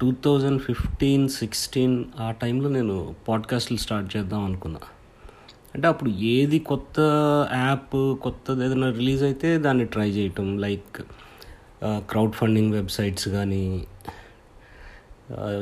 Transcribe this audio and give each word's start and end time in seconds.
Two 0.00 0.12
thousand 0.24 0.62
fifteen 0.62 1.28
sixteen 1.28 2.04
ఆ 2.20 2.30
టైంలో 2.30 2.68
నేను 2.68 3.14
పాడ్కాస్ట్లు 3.28 3.76
స్టార్ట్ 3.76 4.16
చేద్దాం 4.16 4.44
అనుకున్నా. 4.44 4.80
అంటే 5.74 5.88
అప్పుడు 5.88 6.10
ఏది 6.10 6.58
కొత్త 6.58 7.00
యాప్ 7.54 8.20
కొత్తది 8.22 8.64
ఏదైనా 8.64 8.90
రిలీజ్ 8.90 9.22
అయితే 9.22 9.58
దాన్ని 9.58 9.84
ట్రై 9.84 10.10
చేయటం 10.10 10.58
లైక్ 10.58 11.02
క్రౌడ్ 11.84 12.32
ఫండింగ్ 12.32 12.72
వెబ్సైట్స్ 12.72 13.28
కానీ 13.28 13.86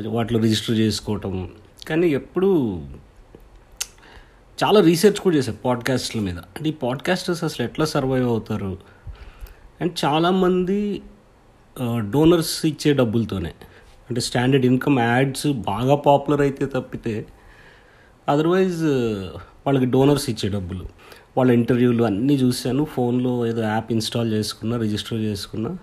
వాటిలో 0.09 0.41
రిజిస్టర్ 0.41 0.77
చేసుకోవటం. 0.77 1.51
కానీ 1.89 2.09
ఎప్పుడు 2.09 2.83
చాలా 4.65 4.81
రీసెర్చ్ 4.81 5.21
కూడా 5.21 5.37
చేశారు 5.37 5.57
పాడ్కాస్ట్ల 5.65 6.21
మీద. 6.21 6.39
అంటే 6.39 6.69
ఈ 6.69 6.73
పాడ్కాస్టర్స్ 6.73 7.45
అసలు 7.45 7.67
ఎట్లా 7.67 7.87
సర్వైవ్ 7.87 8.27
అవుతారు? 8.27 8.79
అండ్ 9.81 10.05
చాలామంది 10.05 11.03
డోనర్స్ 12.11 12.67
ఇచ్చే 12.67 12.93
డబ్బులతోనే. 12.95 13.55
అంటే 14.11 14.21
స్టాండర్డ్ 14.21 14.67
ఇన్కమ్ 14.67 14.99
యాడ్స్ 14.99 15.47
బాగా 15.47 15.95
పాపులర్ 15.95 16.41
అయితే 16.41 16.67
తప్పితే 16.67 17.27
అదర్వైజ్ 18.29 18.85
వాళ్ళకి 19.67 19.85
డోనర్స్ 19.85 20.31
ఇచ్చే 20.31 20.49
డబ్బులు. 20.49 20.85
వాళ్ళ 21.39 21.53
ఇంటర్వ్యూలు 21.53 22.05
అన్నీ 22.05 22.35
చూశాను 22.35 22.85
ఫోన్లో 22.85 23.47
ఏదో 23.47 23.63
యాప్ 23.63 23.93
ఇన్స్టాల్ 23.93 24.33
చేసుకున్నా 24.33 24.77
రిజిస్టర్ 24.77 25.19
చేసుకున్నా 25.19 25.79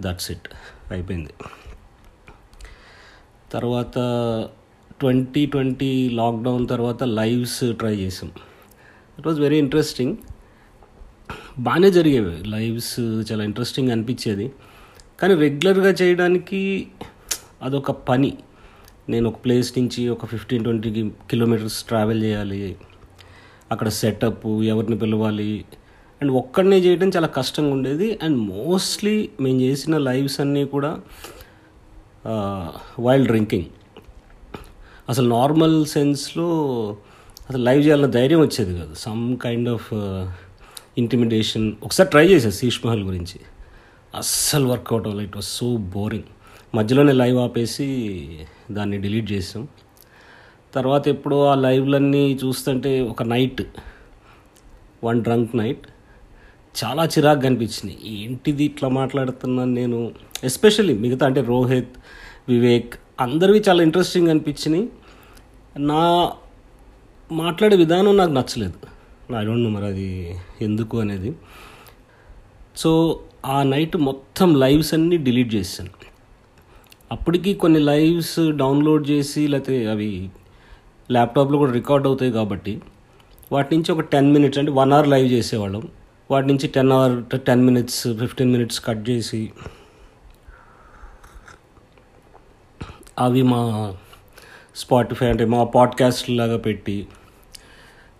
దట్స్ 0.00 0.30
ఇట్ 0.30 0.48
అయిపోయింది. 0.92 1.34
తర్వాత 3.52 3.96
ట్వంటీ 5.00 5.46
ట్వంటీ 5.46 6.08
లాక్డౌన్ 6.08 6.68
తర్వాత 6.68 7.04
లైవ్స్ 7.04 7.72
ట్రై 7.72 7.94
చేసాం 7.96 8.30
ఇట్ 9.18 9.26
వాజ్ 9.26 9.40
వెరీ 9.40 9.58
ఇంట్రెస్టింగ్ 9.58 10.16
బాగానే 11.58 11.90
జరిగేవి. 11.90 12.36
లైవ్స్ 12.44 13.00
చాలా 13.00 13.44
ఇంట్రెస్టింగ్ 13.44 13.90
అనిపించేది. 13.90 14.52
కానీ 15.20 15.34
రెగ్యులర్గా 15.34 15.90
చేయడానికి 16.02 16.60
అదొక 17.62 17.90
పని. 17.90 18.32
నేను 19.08 19.28
ఒక 19.28 19.38
ప్లేస్ 19.44 19.78
నుంచి 19.78 20.08
ఒక 20.08 20.26
ఫిఫ్టీన్ 20.26 20.64
ట్వంటీ 20.64 21.10
కిలోమీటర్స్ 21.30 21.84
ట్రావెల్ 21.84 22.22
చేయాలి. 22.22 22.76
అక్కడ 23.72 23.88
సెటప్ 23.88 24.46
ఎవరిని 24.46 24.98
పిలవాలి. 24.98 25.64
అండ్ 26.22 26.32
ఒక్కడనే 26.32 26.78
చేయడం 26.78 27.08
చాలా 27.08 27.26
కష్టంగా 27.26 27.72
ఉండేది. 27.72 28.18
అండ్ 28.22 28.38
మోస్ట్లీ 28.38 29.30
మేము 29.40 29.60
చేసిన 29.60 29.98
లైవ్స్ 29.98 30.40
అన్నీ 30.40 30.64
కూడా 30.64 31.00
వైల్డ్ 33.00 33.28
డ్రింకింగ్ 33.28 33.64
అసలు 35.08 35.28
నార్మల్ 35.28 35.86
సెన్స్లో 35.86 36.50
అసలు 37.50 37.62
లైవ్ 37.64 37.82
చేయాలన్న 37.86 38.10
ధైర్యం 38.10 38.40
వచ్చేది 38.40 38.78
కాదు. 38.78 38.94
సమ్ 38.94 39.36
కైండ్ 39.38 39.68
ఆఫ్ 39.68 39.94
ఇంటిమిడేషన్ 40.98 41.72
ఒకసారి 41.82 42.10
ట్రై 42.10 42.26
చేశాను 42.26 42.52
శీష్ 42.52 42.80
మహల్ 42.86 43.02
గురించి. 43.02 43.40
అస్సలు 44.16 44.66
వర్కౌట్ 44.66 45.06
అవ్వాలి 45.06 45.26
ఇట్ 45.26 45.36
వాస్ 45.36 45.48
సో 45.48 45.76
బోరింగ్ 45.76 46.30
మధ్యలోనే 46.74 47.12
లైవ్ 47.12 47.38
ఆపేసి 47.38 47.86
దాన్ని 48.70 48.98
డిలీట్ 48.98 49.32
చేసాం. 49.32 49.68
తర్వాత 50.74 51.08
ఎప్పుడో 51.08 51.46
ఆ 51.46 51.54
లైవ్లన్నీ 51.54 52.38
చూస్తుంటే 52.44 53.00
ఒక 53.00 53.22
నైట్ 53.22 53.62
వన్ 55.04 55.22
డ్రంక్ 55.22 55.56
నైట్ 55.56 55.86
చాలా 56.84 57.04
చిరాకు 57.04 57.40
కనిపించినాయి 57.40 57.98
ఏంటిది 58.04 58.64
ఇట్లా 58.64 58.88
మాట్లాడుతున్నాను 58.88 59.72
నేను? 59.72 60.12
ఎస్పెషల్లీ 60.44 60.98
మిగతా 60.98 61.26
అంటే 61.26 61.40
రోహిత్ 61.40 61.88
వివేక్ 62.48 62.94
అందరివి 63.20 63.62
చాలా 63.68 63.82
ఇంట్రెస్టింగ్ 63.82 64.28
అనిపించినాయి. 64.28 64.88
నా 65.78 66.32
మాట్లాడే 67.32 67.76
విధానం 67.76 68.16
నాకు 68.16 68.32
నచ్చలేదు. 68.32 68.74
ఐ 69.36 69.44
డోంట్ 69.44 69.64
నో 69.64 69.70
మరి 69.70 69.86
అది 69.86 70.36
ఎందుకు 70.60 70.98
అనేది. 70.98 71.34
సో 72.76 73.20
ఆ 73.46 73.62
నైట్ 73.62 73.96
మొత్తం 73.96 74.54
లైవ్స్ 74.54 74.94
అన్నీ 74.94 75.16
డిలీట్ 75.16 75.54
చేశాను. 75.54 75.90
అప్పటికి 77.12 77.54
కొన్ని 77.54 77.80
లైవ్స్ 77.80 78.40
డౌన్లోడ్ 78.56 79.10
చేసి 79.10 79.48
లేకపోతే 79.48 79.86
అవి 79.86 80.30
ల్యాప్టాప్లో 81.12 81.58
కూడా 81.58 81.72
రికార్డ్ 81.72 82.06
అవుతాయి 82.06 82.32
కాబట్టి 82.32 82.82
వాటి 83.52 83.76
నుంచి 83.76 83.92
ఒక 83.92 84.00
టెన్ 84.00 84.32
మినిట్స్ 84.32 84.58
అంటే 84.58 84.72
వన్ 84.72 84.92
అవర్ 84.92 85.08
లైవ్ 85.08 85.32
చేసేవాళ్ళం. 85.32 85.88
వాటి 86.30 86.46
నుంచి 86.46 86.68
ten 86.68 86.92
hour 86.92 87.38
ten 87.38 87.64
minutes 87.64 88.08
fifteen 88.20 88.52
minutes 88.52 88.84
cut 88.84 89.10
చేసి 89.10 89.52
అవి 93.18 93.42
మా 93.42 93.96
స్పాటిఫై 94.76 95.26
అంటే 95.26 95.44
మా 95.44 95.64
పాడ్కాస్ట్ 95.64 96.30
లాగా 96.30 96.56
పెట్టి 96.56 97.06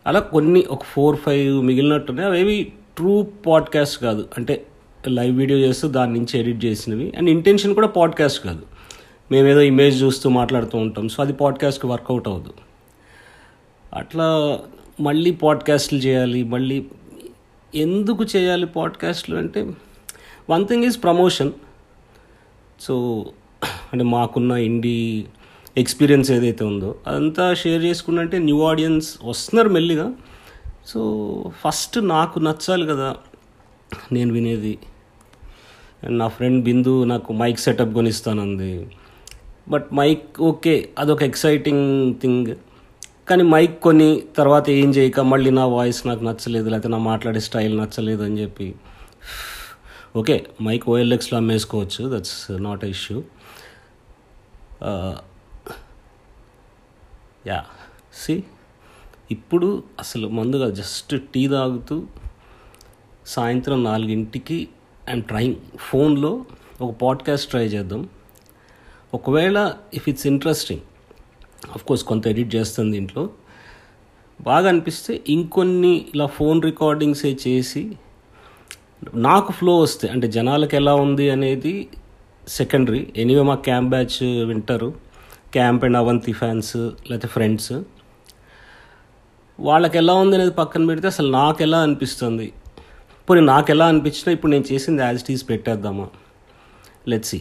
అలా 0.07 0.21
కొన్ని 0.21 0.65
ఒక 0.71 0.83
ఫోర్ 0.83 1.17
ఫైవ్ 1.17 1.63
మిగిలినట్టున్నాయి. 1.63 2.29
అవేవి 2.29 2.73
ట్రూ 2.97 3.23
పాడ్కాస్ట్ 3.23 4.03
కాదు. 4.03 4.29
అంటే 4.39 4.67
లైవ్ 5.09 5.39
వీడియో 5.39 5.59
చేస్తూ 5.59 5.89
దాని 5.89 6.13
నుంచి 6.13 6.41
ఎడిట్ 6.41 6.65
చేసినవి. 6.65 7.13
అండ్ 7.19 7.31
ఇంటెన్షన్ 7.31 7.75
కూడా 7.75 7.87
పాడ్కాస్ట్ 7.87 8.45
కాదు. 8.45 8.72
మేమేదో 9.33 9.61
ఇమేజ్ 9.61 10.03
చూస్తూ 10.03 10.31
మాట్లాడుతూ 10.31 10.79
ఉంటాం. 10.79 11.09
సో 11.09 11.23
అది 11.23 11.33
పాడ్కాస్ట్కి 11.33 11.87
వర్కౌట్ 11.87 12.29
అవ్వదు. 12.29 12.55
అట్లా 13.95 14.27
మళ్ళీ 15.01 15.31
పాడ్కాస్ట్లు 15.31 15.99
చేయాలి 15.99 16.45
మళ్ళీ 16.45 16.87
ఎందుకు 17.75 18.25
చేయాలి 18.25 18.67
పాడ్కాస్ట్లు 18.67 19.37
అంటే 19.37 19.61
one 20.51 20.65
thing 20.67 20.85
is 20.85 21.03
promotion 21.03 21.53
so 22.81 22.95
అంటే 23.93 24.05
మాకున్న 24.05 24.53
ఇండి 24.53 25.25
ఎక్స్పీరియన్స్ 25.77 26.31
ఏదైతే 26.31 26.65
ఉందో 26.65 26.95
అదంతా 27.07 27.55
షేర్ 27.55 27.83
చేసుకున్నంటే 27.85 28.39
న్యూ 28.39 28.63
ఆడియన్స్ 28.63 29.19
వస్తున్నారు 29.25 29.69
మెల్లిగా. 29.69 30.13
సో 30.87 31.01
ఫస్ట్ 31.65 32.09
నాకు 32.09 32.39
నచ్చాలి 32.39 32.87
కదా 32.87 33.17
నేను 34.13 34.33
వినేది. 34.33 34.79
అండ్ 36.03 36.19
నా 36.19 36.29
ఫ్రెండ్ 36.29 36.65
బిందు 36.65 37.05
నాకు 37.05 37.33
మైక్ 37.33 37.59
సెటప్ 37.59 37.95
కొనిస్తానంది. 37.95 38.73
బట్ 39.69 39.89
మైక్ 39.95 40.41
ఓకే 40.41 40.89
అదొక 40.99 41.23
ఎక్సైటింగ్ 41.23 42.15
థింగ్. 42.15 42.57
కానీ 43.29 43.43
మైక్ 43.43 43.81
కొని 43.81 44.23
తర్వాత 44.37 44.71
ఏం 44.71 44.91
చేయక 44.91 45.21
మళ్ళీ 45.21 45.51
నా 45.51 45.67
వాయిస్ 45.67 46.07
నాకు 46.07 46.25
నచ్చలేదు 46.25 46.69
లేకపోతే 46.69 46.89
నా 46.89 46.99
మాట్లాడే 46.99 47.41
స్టైల్ 47.41 47.79
నచ్చలేదు 47.79 48.23
అని 48.23 48.39
చెప్పి. 48.39 48.75
ఓకే 50.17 50.47
మైక్ 50.63 50.89
ఓఎల్ఎక్స్లో 50.89 51.39
అమ్మేసుకోవచ్చు 51.39 52.17
that's 52.17 52.63
not 52.63 52.85
a 52.85 52.89
issue 52.89 53.23
yeah 57.47 57.65
see 58.15 58.45
ఇప్పుడు 59.31 59.83
అసలు 59.99 60.29
ముందుగా 60.29 60.71
జస్ట్ 60.71 61.15
టీ 61.35 61.49
తాగుతూ 61.49 62.07
సాయంత్రం 63.27 63.85
నాలుగింటికి 63.85 64.69
ఐమ్ 65.11 65.23
ట్రయింగ్ 65.23 65.57
ఫోన్లో 65.79 66.45
ఒక 66.81 66.91
పాడ్కాస్ట్ 67.03 67.51
ట్రై 67.51 67.67
చేద్దాం. 67.67 68.09
ఒకవేళ 69.17 69.59
ఇఫ్ 69.95 70.07
ఇట్స్ 70.11 70.27
ఇంట్రెస్టింగ్ 70.27 70.85
కోర్స్ 71.89 72.05
కొంత 72.11 72.25
ఎడిట్ 72.33 72.51
చేస్తుంది 72.55 72.93
దీంట్లో. 72.97 73.23
బాగా 74.41 74.67
అనిపిస్తే 74.69 75.13
ఇంకొన్ని 75.35 75.93
ఇలా 76.15 76.27
ఫోన్ 76.39 76.61
రికార్డింగ్సే 76.63 77.33
చేసి 77.47 77.83
నాకు 79.15 79.53
ఫ్లో 79.53 79.75
వస్తే 79.81 80.07
అంటే 80.09 80.27
జనాలకు 80.37 80.75
ఎలా 80.81 80.95
ఉంది 81.05 81.27
అనేది 81.31 81.75
సెకండరీ 82.49 83.03
ఎనీవే 83.17 83.43
మా 83.51 83.57
క్యాంప్ 83.69 83.91
బ్యాచ్ 83.91 84.19
వింటారు. 84.51 84.91
క్యాంప్ 85.57 85.85
అండ్ 85.85 85.97
అవంతి 85.97 86.33
ఫ్యాన్స్ 86.33 86.77
లేకపోతే 87.11 87.29
ఫ్రెండ్స్ 87.29 87.73
వాళ్ళకి 89.59 89.97
ఎలా 90.03 90.15
ఉంది 90.23 90.35
అనేది 90.37 90.55
పక్కన 90.61 90.87
పెడితే 90.87 91.07
అసలు 91.07 91.29
నాకు 91.33 91.61
ఎలా 91.63 91.79
అనిపిస్తుంది? 91.87 92.47
పోనీ 93.29 93.41
నాకు 93.41 93.71
ఎలా 93.71 93.87
అనిపించినా 93.93 94.31
ఇప్పుడు 94.37 94.53
నేను 94.53 94.67
చేసింది 94.73 95.03
యాజ్ 95.03 95.23
టీస్ 95.25 95.45
పెట్టేద్దామా? 95.51 96.07
లెట్సి 97.09 97.39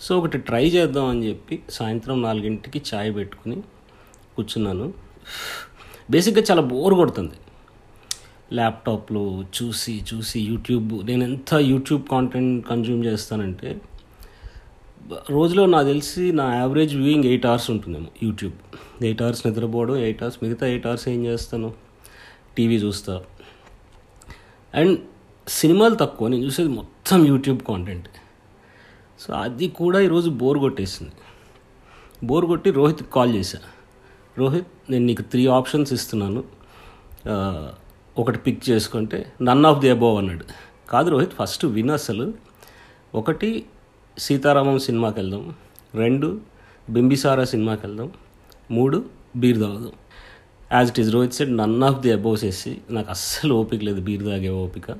సో 0.00 0.18
ఒకటి 0.18 0.38
ట్రై 0.38 0.68
చేద్దాం 0.68 1.06
అని 1.06 1.28
చెప్పి 1.28 1.62
సాయంత్రం 1.70 2.22
నాలుగింటికి 2.22 2.82
ఛాయ్ 2.94 3.14
పెట్టుకుని 3.14 3.56
కూర్చున్నాను. 4.36 4.94
బేసిక్గా 6.10 6.44
చాలా 6.50 6.62
బోర్ 6.62 6.94
కొడుతుంది. 6.94 7.36
ల్యాప్టాప్లో 8.52 9.44
చూసి 9.56 10.04
చూసి 10.14 10.40
యూట్యూబ్ 10.40 11.06
నేను 11.06 11.24
ఎంత 11.24 11.54
యూట్యూబ్ 11.54 12.02
కాంటెంట్ 12.08 12.66
కన్జ్యూమ్ 12.66 13.04
చేస్తానంటే 13.04 13.80
రోజులో 15.30 15.66
నాకు 15.66 15.86
తెలిసి 15.86 16.32
నా 16.32 16.54
యావరేజ్ 16.54 16.96
వ్యూయింగ్ 16.96 17.24
ఎయిట్ 17.24 17.46
అవర్స్ 17.46 17.70
ఉంటుందేమో 17.70 18.06
యూట్యూబ్. 18.22 18.54
ఎయిట్ 19.04 19.22
అవర్స్ 19.22 19.46
నిద్రపోవడం 19.46 19.96
ఎయిట్ 19.96 20.22
అవర్స్ 20.22 20.38
మిగతా 20.42 20.66
ఎయిట్ 20.66 20.86
అవర్స్ 20.86 21.08
ఏం 21.08 21.26
చేస్తాను? 21.26 21.74
టీవీ 22.58 22.76
చూస్తా. 22.76 23.22
అండ్ 24.74 24.98
సినిమాలు 25.48 25.94
తక్కువ 25.94 26.28
నేను 26.28 26.44
చూసేది 26.44 26.68
మొత్తం 26.68 27.26
యూట్యూబ్ 27.26 27.60
కాంటెంట్ 27.60 28.08
సో 29.18 29.34
అది 29.34 29.68
కూడా 29.68 30.00
ఈరోజు 30.00 30.30
బోర్ 30.30 30.58
కొట్టేసింది. 30.58 31.12
బోర్ 32.24 32.46
కొట్టి 32.46 32.70
రోహిత్కి 32.70 33.10
కాల్ 33.10 33.34
చేశా. 33.34 33.58
రోహిత్ 34.38 34.66
నేను 34.90 35.04
నీకు 35.04 35.22
త్రీ 35.22 35.46
ఆప్షన్స్ 35.46 35.92
ఇస్తున్నాను. 35.92 36.44
ఒకటి 38.18 38.38
పిక్ 38.38 38.70
చేసుకుంటే 38.70 39.32
నన్ 39.42 39.66
ఆఫ్ 39.66 39.78
ది 39.78 39.90
అబోవ్ 39.90 40.18
అన్నాడు. 40.18 40.44
కాదు 40.90 41.10
రోహిత్ 41.10 41.32
ఫస్ట్ 41.32 41.64
విన్ 41.64 41.90
అసలు. 41.90 42.34
ఒకటి 43.14 43.66
సీతారామం 44.18 44.78
సినిమాకి 44.78 45.20
వెళ్దాం. 45.20 45.54
రెండు 45.94 46.40
బింబిసారా 46.90 47.44
సినిమాకి 47.44 47.86
వెళ్దాం. 47.86 48.12
మూడు 48.70 49.04
బీర్ 49.36 49.60
తాగుదాం. 49.60 49.92
As 50.72 50.88
it 50.88 51.00
is 51.00 51.10
Rohit 51.12 51.32
said 51.32 51.56
none 51.56 51.82
of 51.82 52.00
the 52.00 52.12
aboves 52.12 52.44
వేసి 52.44 52.78
నాకు 52.90 53.10
అస్సలు 53.10 53.54
ఓపిక 53.54 53.82
లేదు 53.82 54.00
బీర్ 54.00 54.24
తాగే 54.24 54.48
ఓపిక. 54.48 54.90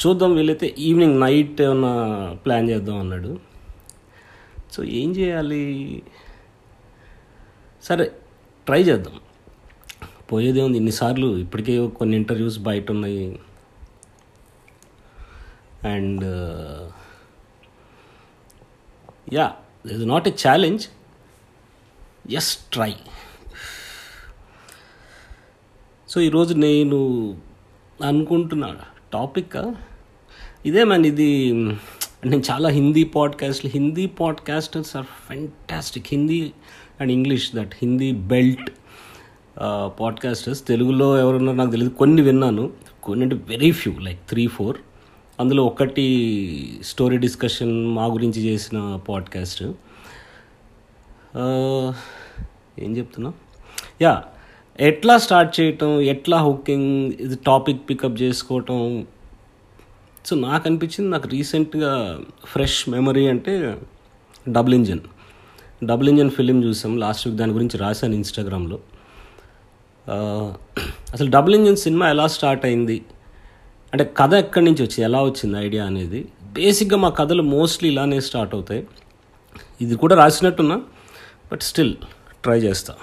చూద్దాం 0.00 0.34
వీలైతే 0.34 0.74
ఈవినింగ్ 0.78 1.20
నైట్ 1.20 1.60
ఏమన్నా 1.62 1.92
ప్లాన్ 2.44 2.70
చేద్దాం 2.70 2.98
అన్నాడు. 2.98 3.32
సో 4.72 4.84
ఏం 4.84 5.10
చేయాలి? 5.16 5.64
సరే 7.82 8.06
ట్రై 8.66 8.82
చేద్దాం. 8.82 9.16
పోయేదే 10.32 10.62
ఉంది 10.62 10.78
ఇన్నిసార్లు 10.78 11.36
ఇప్పటికే 11.36 11.74
కొన్ని 11.88 12.16
ఇంటర్వ్యూస్ 12.16 12.58
బయట 12.58 12.90
ఉన్నాయి 12.90 13.40
and 15.88 16.24
yeah 19.32 19.46
is 19.92 20.04
not 20.06 20.28
a 20.28 20.34
challenge 20.48 20.84
as 22.34 22.52
try 22.72 22.92
so 26.08 26.20
ఈరోజు 26.20 26.54
నేను 26.54 26.98
అనుకుంటున్నా 28.04 28.70
టాపిక్ 29.12 29.56
ఇదే 30.66 30.84
మ్యాన్ 30.84 31.06
ఇది 31.06 31.52
నేను 32.26 32.42
చాలా 32.50 32.68
Hindi 32.68 33.04
పాడ్కాస్ట్లు 33.04 33.70
Hindi 33.74 34.06
podcasters 34.06 34.96
are 34.96 35.04
fantastic 35.04 36.06
Hindi 36.08 36.52
and 37.00 37.12
English 37.12 37.56
that 37.56 37.74
Hindi 37.74 38.12
belt 38.12 38.70
podcasters 40.00 40.66
తెలుగులో 40.66 41.18
ఎవరున్నారో 41.18 41.56
నాకు 41.58 41.70
తెలియదు 41.70 41.92
కొన్ని 41.94 42.22
విన్నాను. 42.22 42.70
కొన్ని 43.02 43.22
అంటే 43.24 43.36
very 43.36 43.70
few 43.72 43.92
like 43.98 44.20
three 44.28 44.46
four 44.46 44.76
అందులో 45.40 45.64
ఒకటి 45.64 46.80
స్టోరీ 46.84 47.16
డిస్కషన్ 47.16 47.88
మా 47.88 48.06
గురించి 48.06 48.42
చేసిన 48.42 49.00
పాడ్కాస్ట్ 49.08 49.62
ఏం 52.78 52.96
చెప్తున్నా? 52.96 53.32
యా 54.02 54.24
ఎట్లా 54.88 55.18
స్టార్ట్ 55.18 55.60
చేయటం 55.60 56.00
ఎట్లా 56.00 56.36
హుకింగ్ 56.42 57.12
ఇది 57.20 57.36
టాపిక్ 57.46 57.80
పికప్ 57.90 58.22
చేసుకోవటం? 58.22 59.06
సో 60.26 60.36
నాకు 60.36 60.68
అనిపించింది 60.68 61.10
నాకు 61.10 61.28
రీసెంట్గా 61.28 61.90
ఫ్రెష్ 62.44 62.88
మెమరీ 62.88 63.26
అంటే 63.26 63.54
double 64.48 64.74
engine. 64.74 65.00
Double 65.84 66.08
engine 66.08 66.30
film 66.30 66.64
చూసాం. 66.64 66.98
లాస్ట్ 66.98 67.26
వీక్ 67.26 67.38
దాని 67.38 67.52
గురించి 67.52 67.78
రాశాను 67.78 68.14
ఇన్స్టాగ్రామ్లో. 68.14 68.78
అసలు 71.14 71.30
డబుల్ 71.30 71.54
ఇంజన్ 71.54 71.76
సినిమా 71.76 72.10
ఎలా 72.10 72.26
స్టార్ట్ 72.26 72.64
అయింది? 72.66 73.04
అంటే 73.92 74.14
కథ 74.16 74.32
ఎక్కడి 74.34 74.64
నుంచి 74.64 74.82
వచ్చింది? 74.82 75.04
ఎలా 75.10 75.22
వచ్చింది 75.22 75.58
ఐడియా 75.58 75.84
అనేది? 75.86 76.28
బేసిక్గా 76.42 76.98
మా 76.98 77.08
కథలు 77.08 77.42
మోస్ట్లీ 77.56 77.90
ఇలానే 77.90 78.20
స్టార్ట్ 78.20 78.54
అవుతాయి. 78.54 78.86
ఇది 79.80 79.96
కూడా 79.96 80.16
రాసినట్టున్నా 80.16 80.82
బట్ 81.52 81.60
స్టిల్ 81.60 81.94
ట్రై 82.44 82.58
చేస్తా. 82.60 82.94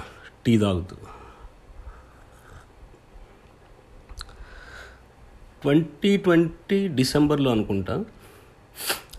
టీ 0.45 0.57
తాగుతూ. 0.57 0.95
ట్వంటీ 5.61 6.17
ట్వంటీ 6.17 6.87
డిసెంబర్లో 6.87 7.51
అనుకుంటా 7.51 8.05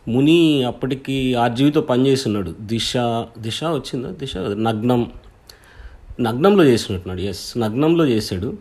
ముని 0.09 0.63
అప్పటికి 0.63 1.35
ఆర్జీవితో 1.35 1.81
పనిచేస్తున్నాడు. 1.81 2.55
దిశ 2.61 2.93
దిశ 3.39 3.65
వచ్చిందా? 3.65 4.11
దిశ 4.11 4.37
నగ్నం. 4.37 5.13
నగ్నంలో 6.21 6.65
చేసినట్టున్నాడు 6.65 7.21
ఎస్ 7.21 7.59
నగ్నంలో 7.59 8.07
చేశాడు. 8.07 8.57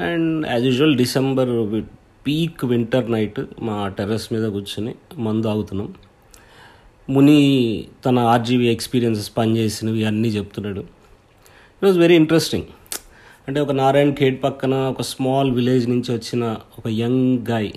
And 0.00 0.46
as 0.46 0.64
usual 0.64 0.96
December 0.96 1.82
peak 2.26 2.64
winter 2.64 3.12
night 3.12 3.40
మా 3.62 3.88
టెర్రస్ 3.88 4.32
మీద 4.32 4.48
కూర్చొని 4.48 4.94
మందు 5.16 5.46
ఆగుతున్నాం 5.46 5.94
ముని 7.10 7.38
తన 8.06 8.18
ఆర్జీవీ 8.18 8.68
ఎక్స్పీరియన్సెస్ 8.68 9.30
పనిచేసినవి 9.38 10.04
అన్నీ 10.04 10.28
చెప్తున్నాడు. 10.28 10.80
ఇట్ 10.80 11.84
వాజ్ 11.84 11.98
వెరీ 11.98 12.14
ఇంట్రెస్టింగ్ 12.14 12.64
అంటే 13.48 13.60
ఒక 13.60 13.70
నారాయణ 13.70 14.10
ఖేడ్ 14.10 14.42
పక్కన 14.42 14.74
ఒక 14.74 15.02
స్మాల్ 15.02 15.50
విలేజ్ 15.50 15.88
నుంచి 15.88 16.14
వచ్చిన 16.14 16.56
ఒక 16.78 16.88
యంగ్ 16.88 17.38
గాయ్ 17.50 17.72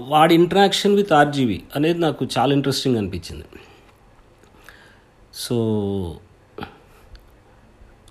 వాడి 0.00 0.34
ఇంటరాక్షన్ 0.34 0.94
విత్ 0.94 1.12
ఆర్జీవి 1.12 1.62
అనేది 1.76 1.98
నాకు 1.98 2.26
చాలా 2.38 2.52
ఇంట్రెస్టింగ్ 2.52 2.96
అనిపించింది. 2.96 3.44
సో 5.34 5.54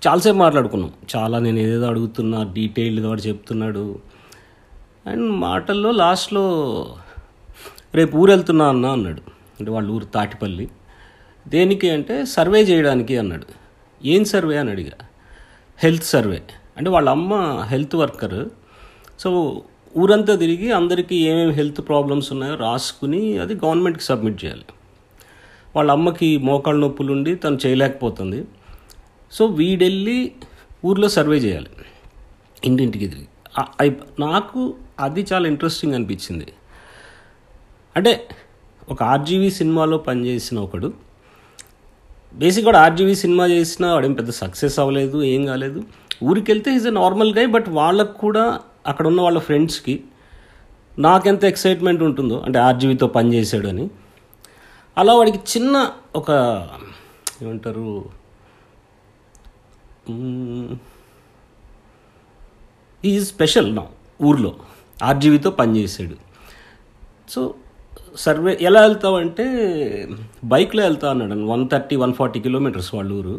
చాలాసేపు 0.06 0.36
మాట్లాడుకున్నాం. 0.36 0.92
చాలా 1.16 1.38
నేను 1.38 1.58
ఏదేదో 1.58 1.86
అడుగుతున్నా 1.86 2.52
డీటెయిల్గా 2.52 3.08
వాడు 3.08 3.20
చెప్తున్నాడు. 3.20 3.98
అండ్ 5.06 5.32
మాటల్లో 5.32 5.90
లాస్ట్లో 5.90 6.86
రేపు 7.94 8.16
ఊరు 8.16 8.30
వెళ్తున్నా 8.30 8.68
అన్న 8.68 8.86
అన్నాడు. 8.86 9.20
అంటే 9.60 9.70
వాళ్ళ 9.70 9.90
ఊరు 9.90 10.04
తాటిపల్లి. 10.04 10.68
దేనికి 11.48 11.90
అంటే 11.90 12.24
సర్వే 12.24 12.62
చేయడానికి 12.62 13.18
అన్నాడు. 13.18 13.46
ఏం 14.04 14.24
సర్వే 14.24 14.56
అని 14.56 14.70
అడిగా. 14.70 15.07
Health 15.82 16.04
survey. 16.04 16.42
అంటే 16.76 16.90
వాళ్ళ 16.90 17.10
అమ్మ 17.10 17.34
హెల్త్ 17.66 17.94
వర్కర్. 17.94 18.48
సో 19.20 19.62
ఊరంతా 19.96 20.36
తిరిగి 20.36 20.72
అందరికీ 20.72 21.16
ఏమేమి 21.16 21.52
హెల్త్ 21.52 21.88
ప్రాబ్లమ్స్ 21.88 22.32
ఉన్నాయో 22.32 22.54
రాసుకుని 22.54 23.38
అది 23.38 23.54
గవర్నమెంట్కి 23.54 24.04
సబ్మిట్ 24.04 24.44
చేయాలి. 24.44 24.64
వాళ్ళ 25.76 25.90
అమ్మకి 25.90 26.38
మోకాళ్ళ 26.38 26.80
నొప్పులు 26.80 27.12
ఉండి 27.12 27.34
తను 27.34 27.58
చేయలేకపోతుంది. 27.66 28.44
సో 29.32 29.46
వీడెళ్ళి 29.46 30.32
ఊర్లో 30.84 31.08
సర్వే 31.08 31.36
చేయాలి. 31.36 31.70
ఇంటింటికి 32.64 33.06
తిరిగి. 33.06 33.26
నాకు 34.20 34.74
అది 35.00 35.26
చాలా 35.32 35.48
ఇంట్రెస్టింగ్ 35.48 35.94
అనిపించింది. 35.94 36.46
అంటే 37.96 38.28
ఒక 38.88 39.02
ఆర్జీవీ 39.02 39.50
సినిమాలో 39.50 39.98
పనిచేసిన 39.98 40.58
ఒకడు 40.58 40.92
బేసిక్ 42.34 42.64
కూడా 42.64 42.80
ఆర్జీవీ 42.80 43.14
సినిమా 43.14 43.46
చేసినా 43.46 43.94
వాడేం 43.94 44.12
పెద్ద 44.12 44.30
సక్సెస్ 44.30 44.78
అవ్వలేదు 44.78 45.22
ఏం 45.22 45.46
కాలేదు. 45.46 45.80
ఊరికెళ్తే 46.24 46.74
is 46.74 46.86
a 46.86 46.90
normal 46.90 47.38
guy 47.38 47.46
but 47.46 47.68
వాళ్ళకు 47.68 48.12
కూడా 48.18 48.60
అక్కడ 48.86 49.06
ఉన్న 49.06 49.20
వాళ్ళ 49.20 49.38
ఫ్రెండ్స్కి 49.38 50.04
నాకెంత 50.98 51.44
ఎక్సైట్మెంట్ 51.44 52.02
ఉంటుందో 52.02 52.42
అంటే 52.46 52.58
ఆర్జీవీతో 52.58 53.06
పనిచేసాడు 53.06 53.68
అని 53.68 53.90
అలా 54.98 55.14
వాడికి 55.14 55.38
చిన్న 55.38 55.74
ఒక 56.16 56.30
ఏమంటారు 57.42 57.88
ఈ 63.04 63.20
స్పెషల్ 63.20 63.76
నా 63.76 63.84
ఊర్లో. 64.22 64.56
ఆర్జీవీతో 65.02 65.50
పనిచేసాడు 65.50 66.16
సో 67.28 67.54
సర్వే 68.24 68.52
ఎలా 68.68 68.80
వెళ్తావంటే 68.86 69.46
బైక్లో 70.52 70.82
వెళ్తా 70.82 71.06
అన్నాడు. 71.10 71.46
One 71.52 71.64
thirty 71.72 71.96
one 72.02 72.14
forty 72.20 72.40
kilometres 72.46 72.90
వాళ్ళ 72.94 73.10
ఊరు. 73.18 73.34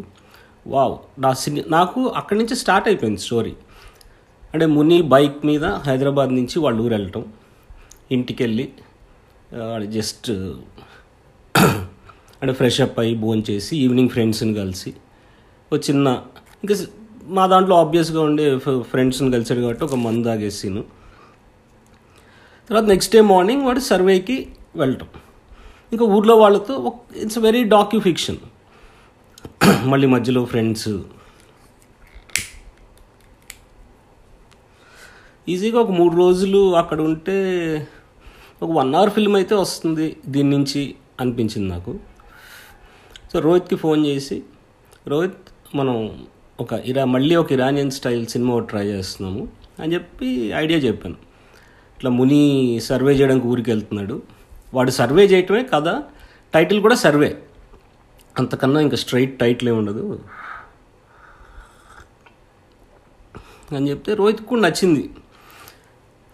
వావ్ 0.68 0.96
నా 1.24 1.32
సిని 1.42 1.62
నాకు 1.68 2.02
అక్కడి 2.20 2.38
నుంచి 2.40 2.56
స్టార్ట్ 2.56 2.88
అయిపోయింది 2.88 3.22
స్టోరీ. 3.22 3.54
అంటే 4.54 4.66
ముని 4.76 4.98
బైక్ 5.14 5.40
మీద 5.46 5.66
హైదరాబాద్ 5.88 6.32
నుంచి 6.36 6.60
వాళ్ళ 6.60 6.78
ఊరు 6.86 6.94
వెళ్ళటం. 6.94 7.26
ఇంటికి 8.12 8.44
వెళ్ళి 8.44 8.68
జస్ట్ 9.98 10.30
అంటే 12.42 12.54
ఫ్రెష్ 12.54 12.80
అప్ 12.82 13.00
అయ్యి 13.00 13.16
భోజనం 13.24 13.44
చేసి 13.50 13.72
ఈవినింగ్ 13.78 14.10
ఫ్రెండ్స్ని 14.10 14.54
కలిసి 14.54 14.92
ఒక 15.72 15.80
చిన్న 15.90 16.08
ఇంకా 16.64 16.76
మా 17.38 17.44
దాంట్లో 17.48 17.76
ఆబ్వియస్గా 17.76 18.22
ఉండే 18.22 18.46
ఫ్రెండ్స్ని 18.92 19.30
కలిసాడు 19.32 19.62
కాబట్టి 19.62 19.84
ఒక 19.84 19.96
మందు 20.06 20.24
తాగేసాను 20.24 20.84
తర్వాత 22.70 22.86
నెక్స్ట్ 22.94 23.14
డే 23.16 23.22
మార్నింగ్ 23.34 23.64
వాడు 23.68 23.82
సర్వేకి 23.92 24.38
వెళ్ళటం 24.76 25.08
ఇంకా 25.94 26.06
ఊర్లో 26.16 26.34
వాళ్ళతో 26.36 26.74
ఇట్స్ 27.24 27.40
వెరీ 27.46 27.62
డాక్యూ 27.76 28.00
ఫిక్షన్ 28.08 28.40
మళ్ళీ 29.92 30.08
మధ్యలో 30.08 30.42
ఫ్రెండ్స్ 30.46 30.92
ఈజీగా 35.54 35.78
ఒక 35.82 35.92
మూడు 36.00 36.16
రోజులు 36.16 36.62
అక్కడ 36.82 37.00
ఉంటే 37.02 37.38
ఒక 38.64 38.70
వన్ 38.80 38.92
అవర్ 39.00 39.12
ఫిల్మ్ 39.16 39.36
అయితే 39.36 39.56
వస్తుంది 39.56 40.08
దీని 40.34 40.50
నుంచి 40.50 40.82
అనిపించింది 41.22 41.68
నాకు. 41.74 41.94
సో 43.32 43.40
రోహిత్కి 43.46 43.78
ఫోన్ 43.84 44.02
చేసి 44.06 44.38
రోహిత్ 45.12 45.50
మనం 45.76 45.96
ఒక 46.60 46.74
ఇరా 46.92 47.06
మళ్ళీ 47.16 47.34
ఒక 47.36 47.52
ఇరానియన్ 47.58 47.92
స్టైల్ 47.98 48.28
సినిమా 48.28 48.60
ట్రై 48.72 48.86
చేస్తున్నాము 48.88 49.44
అని 49.82 49.94
చెప్పి 49.94 50.30
ఐడియా 50.64 50.80
చెప్పాను. 50.80 51.18
ఇట్లా 52.00 52.12
ముని 52.12 52.80
సర్వే 52.84 53.14
చేయడానికి 53.14 53.48
ఊరికి 53.48 53.72
వెళ్తున్నాడు 53.72 54.22
వాడు 54.74 54.92
సర్వే 54.92 55.26
చేయటమే 55.26 55.64
కదా 55.64 56.04
టైటిల్ 56.54 56.82
కూడా 56.82 56.96
సర్వే. 56.96 57.38
అంతకన్నా 58.40 58.80
ఇంకా 58.80 58.98
స్ట్రైట్ 58.98 59.40
టైటిల్ 59.40 59.70
ఉండదు. 59.70 60.20
అని 63.76 63.90
చెప్తే 63.90 64.14
రోహిత్ 64.14 64.42
కూడా 64.42 64.62
నచ్చింది. 64.62 65.10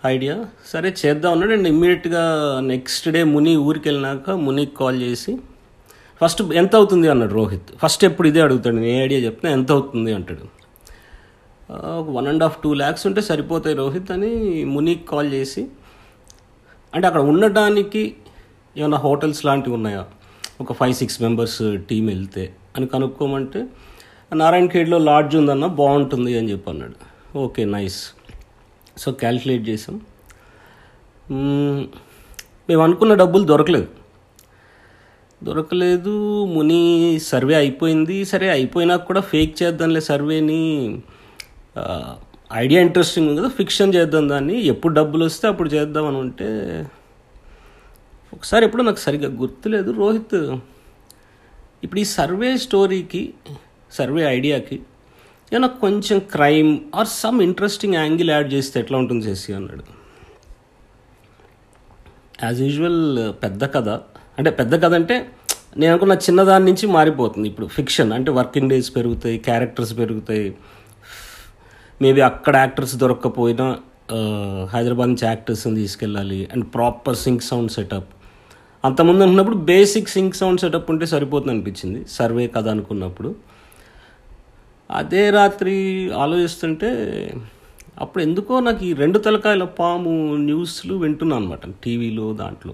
ఐడియా? 0.06 0.46
సరే 0.68 0.96
చేద్దాం 1.06 1.32
అన్నాడు. 1.32 1.52
అండ్ 1.52 1.68
ఇమ్మీడియట్గా 1.68 2.24
నెక్స్ట్ 2.60 3.10
డే 3.10 3.24
ముని 3.24 3.56
ఊరికి 3.56 3.90
వెళ్ళినాక 3.90 4.30
మునికి 4.30 4.76
కాల్ 4.76 5.02
చేసి 5.02 5.38
ఫస్ట్ 6.22 6.42
ఎంత 6.42 6.76
అవుతుంది? 6.76 7.08
అన్నాడు 7.08 7.34
రోహిత్. 7.34 7.78
ఫస్ట్ 7.84 8.04
ఎప్పుడు 8.04 8.28
ఇదే 8.28 8.42
అడుగుతాడు. 8.42 8.76
నేను 8.76 8.88
ఏ 8.88 9.04
ఐడియా 9.04 9.20
చెప్తే 9.20 9.52
ఎంత 9.52 9.72
అవుతుంది 9.72 10.14
అంటాడు. 10.14 10.65
ఒక 11.70 12.10
one 12.16 12.28
and 12.28 12.44
half 12.44 12.58
two 12.64 12.74
lakhs 12.74 13.08
ఉంటే 13.08 13.22
సరిపోతాయి 13.22 13.76
రోహిత్ 13.76 14.12
అని 14.12 14.32
మునికి 14.66 15.08
కాల్ 15.08 15.30
చేసి. 15.34 15.62
అంటే 16.94 17.06
అక్కడ 17.08 17.22
ఉండటానికి 17.22 18.16
ఏమైనా 18.78 18.98
హోటల్స్ 18.98 19.46
లాంటివి 19.46 19.76
ఉన్నాయా? 19.76 20.06
ఒక 20.62 20.74
ఫైవ్ 20.74 20.94
సిక్స్ 20.94 21.22
మెంబర్స్ 21.22 21.62
టీం 21.90 22.06
వెళ్తే 22.06 22.44
అని 22.76 22.88
కనుక్కోమంటే 22.88 23.62
నారాయణ 24.34 24.66
ఖేడ్లో 24.66 24.98
లాడ్జ్ 24.98 25.36
ఉందన్న 25.36 25.66
బాగుంటుంది 25.66 26.38
అని 26.38 26.52
చెప్పి 26.52 26.70
అన్నాడు. 26.70 26.98
ఓకే 27.38 27.66
నైస్ 27.66 28.00
సో 28.98 29.12
క్యాల్కులేట్ 29.12 29.70
చేసాం. 29.70 29.96
మేము 32.70 32.82
అనుకున్న 32.84 33.14
డబ్బులు 33.14 33.44
దొరకలేదు. 33.44 33.88
దొరకలేదు 35.44 36.46
ముని 36.46 37.20
సర్వే 37.20 37.56
అయిపోయింది. 37.56 38.26
సరే 38.26 38.50
అయిపోయినాక 38.50 39.04
కూడా 39.04 39.22
ఫేక్ 39.22 39.64
చేద్దాంలే 39.64 40.02
సర్వేని 40.02 40.62
ఐడియా 42.54 42.82
ఇంట్రెస్టింగ్ 42.82 43.30
ఉంది 43.30 43.42
కదా 43.42 43.50
ఫిక్షన్ 43.50 43.96
చేద్దాం 43.96 44.30
దాన్ని. 44.30 44.62
ఎప్పుడు 44.62 44.94
డబ్బులు 44.94 45.26
వస్తే 45.26 45.48
అప్పుడు 45.48 45.70
చేద్దాం 45.70 46.06
అని 46.08 46.18
ఉంటే 46.18 46.50
ఒకసారి 48.34 48.66
ఎప్పుడో 48.66 48.84
నాకు 48.84 48.98
సరిగ్గా 48.98 49.30
గుర్తులేదు. 49.30 49.92
రోహిత్ 49.92 50.36
ఇప్పుడు 51.84 52.00
ఈ 52.00 52.04
సర్వే 52.04 52.58
స్టోరీకి 52.58 53.34
సర్వే 53.92 54.24
ఐడియాకి 54.24 54.76
ఏమైనా 55.54 55.68
కొంచెం 55.68 56.20
crime 56.20 56.80
or 56.96 57.08
some 57.08 57.42
interesting 57.42 57.94
angle 57.94 58.30
add 58.30 58.54
చేస్తే 58.54 58.80
ఎట్లా 58.80 58.98
ఉంటుంది 58.98 59.26
చేసి 59.26 59.54
అన్నాడు. 59.54 59.84
యాజ్ 62.44 62.62
యూజువల్ 62.62 63.34
పెద్ద 63.44 63.64
కథ. 63.66 63.90
అంటే 64.38 64.50
పెద్ద 64.50 64.84
కథ 64.84 64.94
అంటే 64.94 65.30
నేను 65.78 65.92
అనుకున్న 65.92 66.14
చిన్నదాని 66.14 66.66
నుంచి 66.66 66.88
మారిపోతుంది. 66.88 67.48
ఇప్పుడు 67.48 67.68
ఫిక్షన్ 67.68 68.14
అంటే 68.14 68.32
వర్కింగ్ 68.32 68.70
డేస్ 68.70 68.96
పెరుగుతాయి 68.96 69.38
క్యారెక్టర్స్ 69.38 69.98
పెరుగుతాయి 69.98 70.58
మేబీ 72.02 72.22
అక్కడ 72.22 72.56
యాక్టర్స్ 72.56 72.96
దొరక్కపోయినా 72.96 73.68
హైదరాబాద్ 74.74 75.10
నుంచి 75.10 75.26
యాక్టర్స్ని 75.26 75.76
తీసుకెళ్ళాలి 75.76 76.50
and 76.54 76.66
proper 76.74 77.16
sync 77.16 77.44
sound 77.44 77.72
setup 77.72 78.12
అంతకుముందు 78.86 79.22
అనుకున్నప్పుడు 79.22 79.56
బేసిక్ 79.56 80.10
సింక్ 80.10 80.36
సౌండ్ 80.36 80.62
సెటప్ 80.62 80.92
ఉంటే 80.92 81.06
సరిపోతుంది 81.06 81.52
అనిపించింది. 81.52 82.06
సర్వే 82.10 82.48
కథ 82.48 82.68
అనుకున్నప్పుడు. 82.68 83.36
అదే 84.92 85.30
రాత్రి 85.30 85.76
ఆలోచిస్తుంటే 86.14 86.90
అప్పుడు 88.00 88.24
ఎందుకో 88.24 88.60
నాకు 88.60 88.86
ఈ 88.86 88.94
రెండు 88.94 89.20
తలకాయల 89.20 89.64
పాము 89.64 90.36
న్యూస్లు 90.36 90.96
వింటున్నాను 90.96 91.44
అనమాట 91.44 91.60
టీవీలో 91.84 92.34
దాంట్లో. 92.34 92.74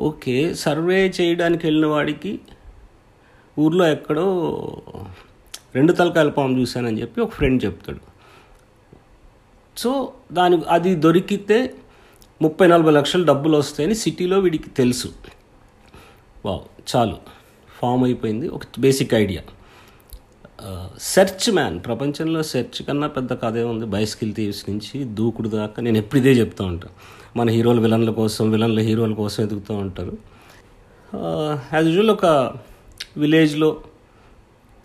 ఓకే 0.00 0.54
సర్వే 0.54 1.12
చేయడానికి 1.20 1.66
వెళ్ళిన 1.66 1.86
వాడికి 1.86 2.40
ఊర్లో 3.58 3.86
ఎక్కడో 3.88 4.26
రెండు 5.76 5.92
తలకాయల 5.92 6.28
పాము 6.28 6.60
చూశానని 6.60 7.00
చెప్పి 7.00 7.20
ఒక 7.20 7.32
ఫ్రెండ్ 7.32 7.64
చెప్తాడు. 7.64 8.02
సో 9.78 10.12
దాని 10.32 10.58
అది 10.68 10.94
దొరికితే 10.94 11.74
ముప్పై 12.42 12.66
నలభై 12.66 12.92
లక్షలు 12.92 13.24
డబ్బులు 13.24 13.56
వస్తాయని 13.56 13.94
సిటీలో 13.94 14.38
వీడికి 14.38 14.70
తెలుసు. 14.70 15.08
వావ్ 16.44 16.64
చాలు. 16.96 17.16
ఫామ్ 17.82 18.04
అయిపోయింది. 18.04 18.48
ఒక 18.48 18.62
బేసిక్ 18.78 19.14
ఐడియా. 19.14 19.42
సెర్చ్ 21.00 21.54
మ్యాన్ 21.54 21.80
ప్రపంచంలో 21.84 22.42
సెర్చ్ 22.42 22.86
కన్నా 22.86 23.06
పెద్ద 23.06 23.32
కథే 23.42 23.62
ఉంది 23.62 23.86
బైస్కిల్ 23.86 24.34
థీవ్స్ 24.34 24.70
నుంచి 24.70 25.04
దూకుడు 25.04 25.48
దాకా 25.48 25.82
నేను 25.82 25.98
ఎప్పుడు 25.98 26.20
ఇదే 26.20 26.32
చెప్తూ 26.32 26.64
ఉంటాను 26.64 26.94
మన 27.38 27.50
హీరోలు 27.50 27.80
విలన్ల 27.80 28.10
కోసం 28.10 28.50
విలన్ల 28.50 28.78
హీరోల 28.78 29.12
కోసం 29.12 29.42
ఎదుగుతూ 29.42 29.74
ఉంటారు. 29.74 30.18
యాజ్ 31.74 31.86
యూజువల్ 31.86 32.10
ఒక 32.10 32.26
విలేజ్లో 33.16 33.80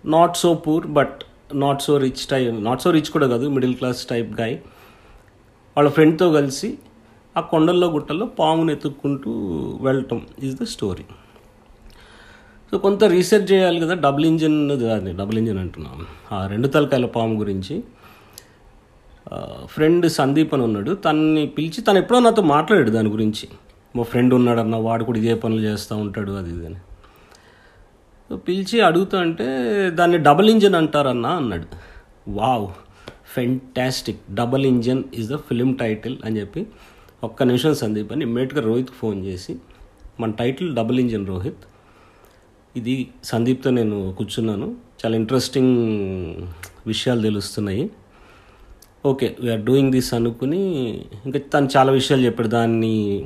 not 0.06 0.38
so 0.38 0.54
poor 0.54 0.88
but 0.88 1.20
not 1.54 1.82
so 1.82 1.98
rich 1.98 2.28
type 2.28 2.64
not 2.64 2.82
so 2.82 2.92
rich 2.92 3.10
కూడా 3.10 3.28
కాదు 3.28 3.50
మిడిల్ 3.50 3.76
క్లాస్ 3.76 4.06
టైప్ 4.06 4.40
గాయ్ 4.42 4.58
వాళ్ళ 5.78 5.90
ఫ్రెండ్తో 5.90 6.32
కలిసి 6.32 6.78
ఆ 7.38 7.42
కొండల్లో 7.42 7.88
గుట్టల్లో 7.88 8.26
పామును 8.26 8.72
ఎత్తుక్కుంటూ 8.72 9.32
వెళ్ళటం 9.82 10.22
ఈజ్ 10.44 10.56
ద 10.62 10.64
స్టోరీ 10.64 11.04
సో 12.72 12.78
కొంత 12.78 13.04
రీసెర్చ్ 13.04 13.52
చేయాలి 13.52 13.80
కదా 13.80 13.94
డబుల్ 13.94 14.26
ఇంజిన్ 14.26 14.70
కాదు 14.70 15.18
డబుల్ 15.18 15.38
ఇంజిన్ 15.38 15.58
అంటున్నాం. 15.58 16.06
ఆ 16.32 16.48
రెండు 16.48 16.68
తలకాయల 16.68 17.06
పాము 17.06 17.40
గురించి. 17.40 17.84
ఫ్రెండ్ 19.66 20.12
సందీప్ 20.12 20.54
అని 20.54 20.64
ఉన్నాడు. 20.64 20.92
తనని 20.96 21.48
పిలిచి 21.48 21.82
తను 21.82 21.98
ఎప్పుడో 21.98 22.20
నాతో 22.20 22.42
మాట్లాడాడు 22.42 22.90
దాని 22.90 23.10
గురించి. 23.10 23.50
మా 23.96 24.04
ఫ్రెండ్ 24.04 24.34
ఉన్నాడన్న 24.34 24.76
వాడు 24.76 25.04
కూడా 25.04 25.20
ఇదే 25.20 25.36
పనులు 25.36 25.62
చేస్తూ 25.62 25.98
ఉంటాడు 25.98 26.32
అది 26.32 26.50
ఇది 26.50 26.66
అని. 26.66 26.76
పిలిచి 28.36 28.82
అడుగుతా 28.82 29.20
అంటే 29.20 29.46
దాన్ని 29.90 30.18
డబుల్ 30.18 30.50
ఇంజిన్ 30.50 30.76
అంటారన్నా 30.76 31.30
అన్నాడు. 31.30 31.66
Wow 32.28 32.68
fantastic. 33.36 34.20
Double 34.34 34.66
engine 34.66 35.04
is 35.16 35.32
the 35.32 35.36
film 35.36 35.74
title 35.74 36.18
అని 36.26 36.40
చెప్పి 36.40 36.68
ఒక్క 37.24 37.44
నిమిషం 37.44 37.74
సందీప్ 37.74 38.12
అని 38.12 38.22
ఇమ్మీడియట్గా 38.22 38.62
రోహిత్కి 38.62 38.96
ఫోన్ 38.96 39.26
చేసి 39.26 39.56
మన 40.20 40.32
టైటిల్ 40.32 40.76
డబుల్ 40.76 41.00
ఇంజిన్ 41.00 41.28
రోహిత్. 41.28 41.58
ఇది 42.76 43.10
సందీప్తో 43.24 43.70
నేను 43.70 44.16
కూర్చున్నాను. 44.18 44.76
చాలా 45.06 45.16
ఇంట్రెస్టింగ్ 45.16 45.78
విషయాలు 46.88 47.22
తెలుస్తున్నాయి. 47.22 47.90
ఓకే 49.06 49.38
వీఆర్ 49.40 49.62
డూయింగ్ 49.62 49.92
దిస్ 49.92 50.14
అనుకుని 50.14 50.62
ఇంకా 51.26 51.40
తను 51.40 51.70
చాలా 51.78 51.92
విషయాలు 51.92 52.22
చెప్పాడు. 52.22 52.48
దాన్ని 52.48 53.26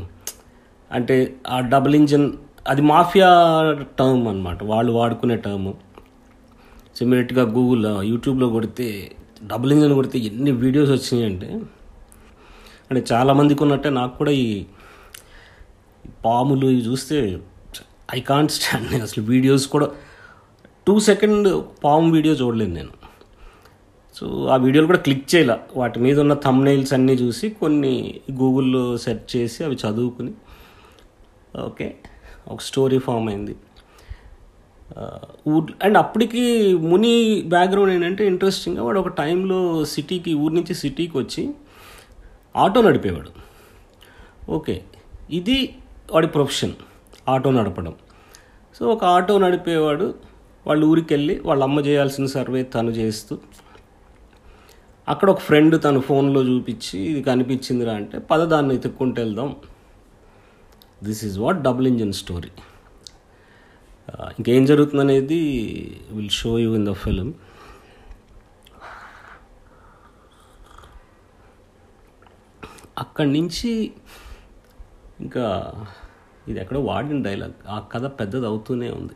అంటే 0.92 1.36
ఆ 1.48 1.60
డబుల్ 1.60 1.96
ఇంజిన్ 1.96 2.34
అది 2.70 2.82
మాఫియా 2.92 3.30
టర్మ్ 4.00 4.24
అనమాట 4.32 4.60
వాళ్ళు 4.72 4.92
వాడుకునే 4.92 5.36
టర్మ్. 5.46 5.74
సో 6.96 7.06
గూగుల్లో 7.06 7.44
గూగుల్ 7.58 7.86
యూట్యూబ్లో 8.12 8.48
కొడితే 8.50 8.88
డబుల్ 9.52 9.72
ఇంజన్ 9.74 9.94
కొడితే 9.94 10.18
ఎన్ని 10.30 10.52
వీడియోస్ 10.64 10.92
వచ్చినాయంటే 10.92 11.50
అంటే 12.88 13.02
చాలామందికి 13.12 13.62
ఉన్నట్టే 13.66 13.90
నాకు 14.00 14.14
కూడా 14.18 14.32
ఈ 14.46 14.48
పాములు 16.26 16.66
ఇవి 16.74 16.84
చూస్తే 16.90 17.18
ఐ 18.16 18.20
కాంట్ 18.32 18.54
స్టాండ్ 18.56 18.88
నేను 18.92 19.04
అసలు 19.04 19.22
వీడియోస్ 19.24 19.66
కూడా 19.68 19.88
టూ 20.88 20.96
సెకండ్ 21.10 21.48
పాము 21.84 22.08
వీడియో 22.12 22.34
చూడలేదు 22.34 22.74
నేను. 22.80 22.94
సో 24.16 24.26
ఆ 24.54 24.56
వీడియోలు 24.66 24.88
కూడా 24.88 25.02
క్లిక్ 25.06 25.28
చేయాల. 25.36 25.54
వాటి 25.76 25.98
మీద 26.06 26.18
ఉన్న 26.26 26.34
థమ్నైల్స్ 26.46 26.94
అన్నీ 26.98 27.14
చూసి 27.14 27.46
కొన్ని 27.62 27.94
గూగుల్లో 28.42 28.84
సెర్చ్ 28.98 29.28
చేసి 29.36 29.60
అవి 29.64 29.78
చదువుకుని 29.84 30.34
ఓకే 31.68 31.88
ఒక 32.48 32.60
స్టోరీ 32.62 32.98
ఫామ్ 32.98 33.28
అయింది. 33.30 33.56
ఊర్ 35.48 35.72
అండ్ 35.84 35.98
అప్పటికి 35.98 36.44
ముని 36.90 37.14
బ్యాక్గ్రౌండ్ 37.54 37.94
ఏంటంటే 37.94 38.24
ఇంట్రెస్టింగ్గా 38.28 38.84
వాడు 38.84 39.00
ఒక 39.00 39.08
టైంలో 39.22 39.60
సిటీకి 39.86 40.34
ఊరి 40.34 40.56
నుంచి 40.56 40.74
సిటీకి 40.74 41.18
వచ్చి 41.18 41.44
ఆటో 42.64 42.82
నడిపేవాడు. 42.82 43.32
ఓకే 44.50 44.76
ఇది 45.32 45.58
వాడి 46.12 46.28
ప్రొఫెషన్ 46.28 46.74
ఆటో 47.30 47.52
నడపడం. 47.52 47.94
సో 48.76 48.86
ఒక 48.94 49.04
ఆటో 49.16 49.38
నడిపేవాడు 49.38 50.08
వాళ్ళ 50.68 50.82
ఊరికి 50.86 51.12
వెళ్ళి 51.14 51.42
వాళ్ళ 51.46 51.62
అమ్మ 51.64 51.80
చేయాల్సిన 51.80 52.26
సర్వే 52.26 52.64
తను 52.64 52.92
చేస్తూ 53.02 53.36
అక్కడ 55.08 55.28
ఒక 55.30 55.40
ఫ్రెండ్ 55.40 55.76
తను 55.84 56.00
ఫోన్లో 56.00 56.42
చూపించి 56.44 57.00
ఇది 57.12 57.22
కనిపించిందిరా 57.24 57.94
అంటే 57.94 58.18
పద 58.20 58.42
దాన్ని 58.44 58.72
వెతుక్కుంటూ 58.76 59.22
వెళ్దాం. 59.22 59.50
This 61.08 61.22
is 61.26 61.38
what 61.40 61.62
double 61.68 61.88
engine 61.94 62.16
story. 62.24 62.54
Uh, 64.14 64.28
ఇంకేం 64.32 64.64
జరుగుతుందనేది 64.66 65.40
will 66.12 66.34
show 66.40 66.52
you 66.60 66.70
in 66.76 66.86
the 66.90 66.92
film. 67.04 67.30
అక్కడి 73.04 73.30
నుంచి 73.38 73.72
ఇంకా 75.24 75.46
ఇది 76.48 76.60
ఎక్కడో 76.64 76.82
వాడిన 76.82 77.18
డైలాగ్ 77.24 77.58
ఆ 77.70 77.78
కథ 77.94 78.06
పెద్దది 78.20 78.46
అవుతూనే 78.46 78.90
ఉంది. 78.90 79.16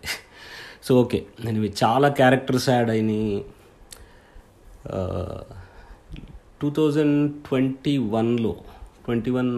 సో 0.84 0.92
ఓకే 1.02 1.20
నేను 1.46 1.58
ఇవి 1.58 1.70
చాలా 1.84 2.10
క్యారెక్టర్స్ 2.20 2.68
యాడ్ 2.70 2.90
అయినాయి. 2.90 3.38
టూ 6.62 6.70
థౌజండ్ 6.78 7.18
ట్వంటీ 7.48 7.96
వన్లో 8.16 8.54
ట్వంటీ 9.06 9.32
వన్ 9.38 9.52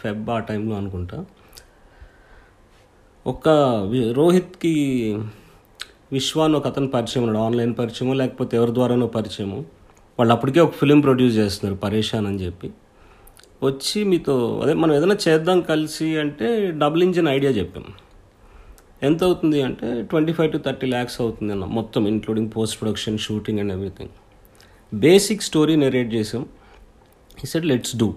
ఫెబ్ 0.00 0.30
ఆ 0.30 0.38
టైంలో 0.50 0.76
అనుకుంటా. 0.76 1.18
ఒక 3.26 3.48
రోహిత్కి 4.16 4.72
విశ్వాన్ 6.12 6.54
ఒక 6.56 6.66
అతను 6.66 6.88
పరిచయం 6.94 7.22
ఉన్నాడు 7.22 7.38
ఆన్లైన్ 7.44 7.70
పరిచయము 7.78 8.14
లేకపోతే 8.20 8.52
ఎవరి 8.58 8.72
ద్వారానో 8.74 9.06
పరిచయము. 9.14 9.58
వాళ్ళు 10.18 10.32
అప్పటికే 10.34 10.60
ఒక 10.60 10.74
ఫిలిం 10.80 10.98
ప్రొడ్యూస్ 11.00 11.36
చేస్తున్నారు 11.36 11.76
పరేషాన్ 11.84 12.26
అని 12.30 12.38
చెప్పి. 12.38 12.68
వచ్చి 13.62 14.04
మీతో 14.04 14.34
అదే 14.62 14.74
మనం 14.74 14.92
ఏదైనా 14.96 15.16
చేద్దాం 15.26 15.60
కలిసి 15.60 16.08
అంటే 16.24 16.48
డబుల్ 16.82 17.02
ఇంజిన్ 17.02 17.28
ఐడియా 17.28 17.52
చెప్పాం. 17.60 17.86
ఎంత 19.02 19.20
అవుతుంది 19.24 19.62
అంటే 19.62 19.88
twenty 20.02 20.32
five 20.32 20.50
to 20.52 20.60
thirty 20.66 20.86
lakhs 20.86 21.20
అవుతుంది 21.20 21.52
అన్న 21.52 21.64
మొత్తం 21.78 22.02
including 22.08 22.50
post 22.56 22.76
production 22.80 23.18
shooting 23.18 23.58
and 23.58 23.72
everything 23.72 24.14
basic 24.92 25.42
story 25.42 25.76
narrate 25.76 26.14
చేసాం 26.14 26.44
ఈ 27.44 27.46
సెట్ 27.46 27.64
లెట్స్ 27.64 27.96
డూ 27.96 28.08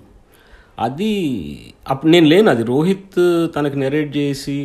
అది 0.80 1.12
అప్పుడు 1.90 2.12
నేను 2.12 2.28
లేను 2.28 2.50
అది 2.50 2.64
రోహిత్ 2.64 3.20
తనకి 3.56 3.78
నెరేట్ 3.80 4.12
చేసి 4.18 4.58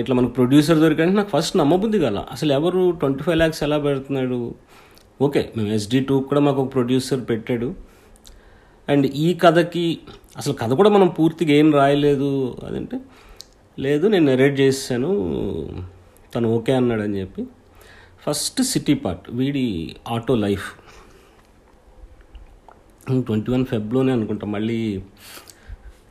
ఇట్లా 0.00 0.14
మనకు 0.14 0.32
ప్రొడ్యూసర్ 0.32 0.78
దొరికంటే 0.78 1.14
నాకు 1.16 1.30
ఫస్ట్ 1.34 1.54
నమ్మబుద్ధి 1.56 1.98
కల. 1.98 2.18
అసలు 2.34 2.52
ఎవరు 2.52 2.80
ట్వంటీ 3.00 3.22
ఫైవ్ 3.24 3.38
ల్యాక్స్ 3.38 3.62
ఎలా 3.62 3.78
పెడుతున్నాడు? 3.78 4.54
ఓకే 5.22 5.52
మేము 5.56 5.68
ఎస్డి 5.76 6.00
టూ 6.00 6.14
కూడా 6.20 6.40
మాకు 6.40 6.58
ఒక 6.62 6.72
ప్రొడ్యూసర్ 6.72 7.22
పెట్టాడు. 7.30 7.68
అండ్ 8.88 9.06
ఈ 9.06 9.28
కథకి 9.42 9.86
అసలు 10.36 10.54
కథ 10.62 10.70
కూడా 10.80 10.90
మనం 10.90 11.08
పూర్తిగా 11.08 11.52
ఏం 11.60 11.68
రాయలేదు 11.72 12.30
అదంటే 12.66 12.98
లేదు 13.78 14.06
నేను 14.06 14.24
నెరేట్ 14.24 14.56
చేశాను 14.60 15.10
తను 16.34 16.48
ఓకే 16.56 16.72
అన్నాడు 16.72 17.02
అని 17.02 17.20
చెప్పి. 17.20 17.42
ఫస్ట్ 18.24 18.60
సిటీ 18.62 18.94
పార్ట్ 18.94 19.24
వీడి 19.30 19.64
ఆటో 20.08 20.34
లైఫ్. 20.34 20.66
ట్వంటీ 23.28 23.48
వన్ 23.52 23.64
ఫెబ్లోనే 23.64 24.12
అనుకుంటా 24.12 24.46
మళ్ళీ 24.46 24.80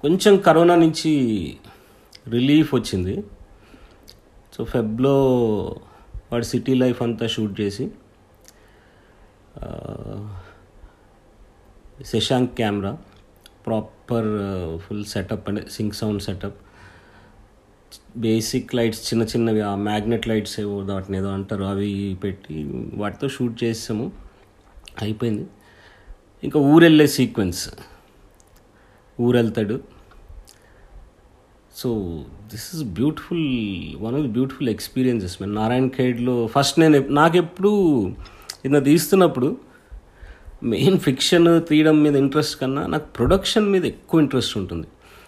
కొంచెం 0.01 0.33
కరోనా 0.37 0.75
నుంచి 0.75 1.11
రిలీఫ్ 2.29 2.75
వచ్చింది. 2.75 3.15
సో 4.61 4.65
ఫెబ్లో 4.65 5.13
వాడు 6.31 6.43
సిటీ 6.43 6.73
లైఫ్ 6.73 7.01
అంతా 7.01 7.27
షూట్ 7.27 7.61
చేసి 7.61 7.91
Shashank 12.05 12.55
camera 12.55 12.97
proper 13.65 14.27
full 14.79 15.05
setup 15.05 15.49
అంటే 15.49 15.65
sync 15.71 15.95
sound 15.95 16.21
setup. 16.21 16.55
Basic 18.17 18.75
lights 18.75 19.13
చిన్న 19.13 19.23
చిన్నవి 19.23 19.61
ఆ 19.61 19.75
మ్యాగ్నెట్ 19.75 20.27
లైట్స్ 20.27 20.59
ఏవో 20.59 20.77
వాటిని 20.77 21.17
ఏదో 21.17 21.29
అంటారు 21.29 21.63
అవి 21.63 22.17
పెట్టి 22.23 22.63
వాటితో 22.93 23.27
షూట్ 23.27 23.63
చేసాము. 23.63 24.11
అయిపోయింది. 25.01 25.47
ఇంకా 26.43 26.59
ఊరెళ్ళే 26.59 27.07
sequence. 27.07 27.69
ఊరెళ్తాడు. 29.21 30.00
So 31.81 31.89
this 32.51 32.75
is 32.75 32.83
beautiful 32.83 33.45
one 34.05 34.15
of 34.15 34.23
the 34.23 34.31
beautiful 34.37 34.69
experiences 34.69 35.35
మేము 35.41 35.53
నారాయణ 35.53 35.87
ఖేడ్లో 35.87 36.35
ఫస్ట్ 36.47 36.79
నేను 36.79 36.99
నాకెప్పుడు 37.09 37.71
ఇది 38.65 38.81
తీస్తున్నప్పుడు 38.81 39.57
మెయిన్ 40.63 40.97
ఫిక్షన్ 40.99 41.61
తీయడం 41.69 42.03
మీద 42.03 42.15
ఇంట్రెస్ట్ 42.15 42.55
కన్నా 42.59 42.81
నాకు 42.87 43.07
ప్రొడక్షన్ 43.17 43.67
మీద 43.71 43.85
ఎక్కువ 43.85 44.21
ఇంట్రెస్ట్ 44.21 44.57
ఉంటుంది. 44.57 44.87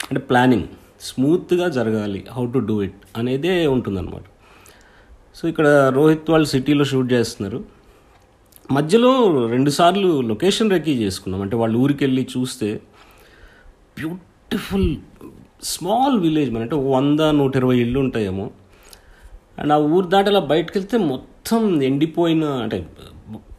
అంటే 0.09 0.19
ప్లానింగ్ 0.19 0.67
స్మూత్గా 1.01 1.69
జరగాలి 1.69 2.25
హౌ 2.31 2.43
టు 2.51 2.59
డూ 2.59 2.75
ఇట్ 2.83 2.99
అనేదే 3.17 3.67
ఉంటుందన్నమాట. 3.67 4.23
సో 5.35 5.47
ఇక్కడ 5.47 5.67
రోహిత్ 5.95 6.29
వాళ్ళు 6.31 6.47
సిటీలో 6.47 6.85
షూట్ 6.91 7.13
చేస్తున్నారు. 7.13 7.59
మధ్యలో 8.71 9.11
రెండుసార్లు 9.47 10.21
లొకేషన్ 10.21 10.71
రెక్కీ 10.71 10.93
చేసుకున్నాం. 11.03 11.41
అంటే 11.41 11.55
వాళ్ళు 11.55 11.77
ఊరికి 11.77 12.03
వెళ్ళి 12.05 12.27
చూస్తే 12.37 12.69
బ్యూటిఫుల్ 13.99 14.89
స్మాల్ 15.63 16.19
విలేజ్ 16.19 16.51
మన 16.51 16.61
అంటే 16.61 16.75
వంద 16.75 17.19
నూట 17.19 17.55
ఇరవై 17.55 17.77
ఇళ్ళు 17.77 17.99
ఉంటాయేమో. 17.99 18.51
అండ్ 19.59 19.73
ఆ 19.73 19.77
ఊరు 19.77 20.05
దాటి 20.05 20.29
అలా 20.29 20.39
బయటకు 20.39 20.77
వెళ్తే 20.77 20.97
మొత్తం 20.97 21.83
ఎండిపోయిన 21.83 22.43
అంటే 22.43 22.87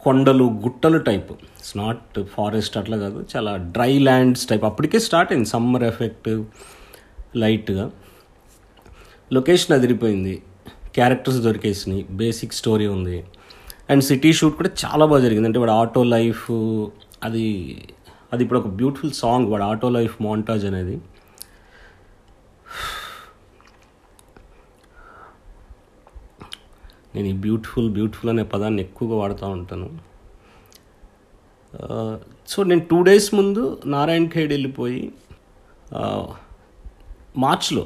కొండలు 0.01 0.43
గుట్టలు 0.43 0.97
టైప్. 0.97 1.31
ఇట్స్ 1.31 1.77
నాట్ 1.77 2.23
ఫారెస్ట్ 2.23 2.77
అట్లా 2.77 2.97
కాదు 2.97 3.25
చాలా 3.35 3.55
డ్రై 3.55 3.99
ల్యాండ్స్ 3.99 4.47
టైప్. 4.47 4.63
అప్పటికే 4.63 4.99
స్టార్ట్ 4.99 5.31
అయింది 5.31 5.49
సమ్మర్ 5.49 5.83
ఎఫెక్ట్ 5.83 6.43
లైట్గా. 7.35 7.91
లొకేషన్ 9.33 9.75
అదిరిపోయింది. 9.75 10.43
క్యారెక్టర్స్ 10.95 11.39
దొరికేసినాయి. 11.39 12.05
బేసిక్ 12.09 12.53
స్టోరీ 12.53 12.87
ఉంది. 12.87 13.23
అండ్ 13.89 14.03
సిటీ 14.03 14.33
షూట్ 14.33 14.55
కూడా 14.55 14.69
చాలా 14.85 15.05
బాగా 15.05 15.21
జరిగింది. 15.21 15.47
అంటే 15.47 15.59
వాడు 15.59 15.71
ఆటో 15.71 16.03
లైఫ్ 16.03 16.51
అది 17.23 17.77
అది 18.33 18.43
ఇప్పుడు 18.43 18.59
ఒక 18.59 18.67
బ్యూటిఫుల్ 18.67 19.11
సాంగ్. 19.11 19.47
వాడు 19.47 19.63
ఆటో 19.63 19.89
లైఫ్ 19.89 20.21
మాంటాజ్ 20.21 20.65
అనేది. 20.65 21.01
నేను 27.15 27.27
ఈ 27.27 27.35
బ్యూటిఫుల్ 27.45 27.87
బ్యూటిఫుల్ 27.97 28.29
అనే 28.33 28.43
పదాన్ని 28.53 28.81
ఎక్కువగా 28.83 29.15
వాడుతూ 29.21 29.47
ఉంటాను. 29.57 29.89
సో 32.47 32.57
నేను 32.69 32.83
టూ 32.91 32.97
డేస్ 33.01 33.27
ముందు 33.35 33.63
నారాయణ 33.93 34.25
ఖేడ్ 34.35 34.51
వెళ్ళిపోయి 34.53 35.01
మార్చ్లో 37.37 37.83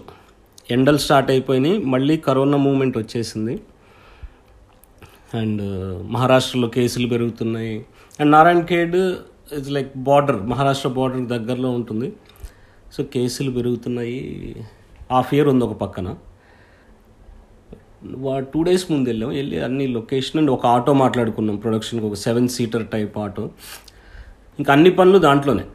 ఎండలు 0.71 0.99
స్టార్ట్ 1.03 1.29
అయిపోయినాయి 1.31 1.77
మళ్ళీ 1.93 2.15
కరోనా 2.25 2.57
మూమెంట్ 2.57 2.97
వచ్చేసింది. 2.97 3.55
అండ్ 5.39 5.63
మహారాష్ట్రలో 6.13 6.67
కేసులు 6.75 7.07
పెరుగుతున్నాయి. 7.07 7.75
And 8.19 8.31
Narayankhed 8.71 8.97
it's 9.57 9.71
like 9.77 9.91
border 10.09 10.39
Maharashtra 10.51 10.89
border 10.97 11.23
దగ్గరలో 11.33 11.69
ఉంటుంది. 11.71 12.09
సో 12.93 13.03
కేసులు 13.15 13.51
పెరుగుతున్నాయి. 13.51 14.19
హాఫ్ 15.11 15.31
ఇయర్ 15.33 15.47
ఉంది 15.53 15.65
ఒక 15.65 15.75
పక్కన. 15.83 16.07
టూ 18.39 18.63
డేస్ 18.63 18.91
ముందు 18.91 19.09
వెళ్ళాం 19.09 19.29
వెళ్ళి 19.29 19.59
అన్ని 19.59 19.87
లొకేషన్ 19.87 20.39
అండ్ 20.39 20.51
ఒక 20.51 20.65
ఆటో 20.65 20.93
మాట్లాడుకున్నాం. 20.93 21.55
ప్రొడక్షన్కి 21.55 22.05
ఒక 22.05 22.13
సెవెన్ 22.13 22.47
సీటర్ 22.47 22.87
టైప్ 22.87 23.17
ఆటో. 23.17 23.51
ఇంకా 24.59 24.73
అన్ని 24.73 24.91
పనులు 24.91 25.17
దాంట్లోనే. 25.17 25.65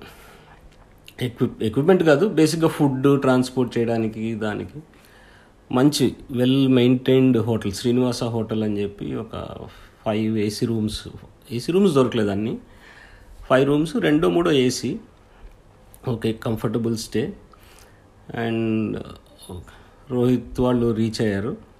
ఎక్విప్ 1.22 1.62
ఎక్విప్మెంట్ 1.62 2.02
కాదు 2.02 2.28
బేసిక్గా 2.28 2.68
ఫుడ్ 2.68 3.20
ట్రాన్స్పోర్ట్ 3.20 3.78
చేయడానికి 3.78 4.34
దానికి. 4.34 4.78
మంచి 5.72 6.16
well 6.30 6.68
maintained 6.68 7.38
hotel 7.38 7.72
Srinivasa 7.72 8.24
hotel 8.24 8.62
అని 8.62 8.82
చెప్పి 8.82 9.14
ఒక 9.14 9.56
five 10.04 10.38
AC 10.38 10.66
rooms 10.66 11.08
AC 11.52 11.72
rooms 11.72 11.94
దొరకలేదు 11.94 12.30
అన్ని. 12.30 12.58
ఫైవ్ 13.48 13.66
రూమ్స్ 13.66 13.96
రెండో 13.96 14.30
మూడో 14.30 14.52
AC 14.52 14.98
okay 16.08 16.32
comfortable 16.32 16.96
stay 16.96 17.32
and 18.34 19.02
Rohit 20.10 20.60
వాళ్ళు 20.60 20.94
రీచ్ 20.94 21.22
అయ్యారు. 21.22 21.73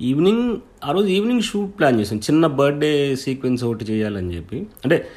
ఈవినింగ్ 0.00 0.56
ఆ 0.84 0.92
రోజు 0.92 1.06
ఈవినింగ్ 1.06 1.42
షూట్ 1.42 1.78
ప్లాన్ 1.78 2.00
చేసాం 2.00 2.18
చిన్న 2.18 2.46
బర్త్డే 2.46 3.16
సీక్వెన్స్ 3.16 3.64
ఒకటి 3.64 3.84
చేయాలని 3.84 4.36
చెప్పి. 4.36 4.66
అంటే 4.84 5.08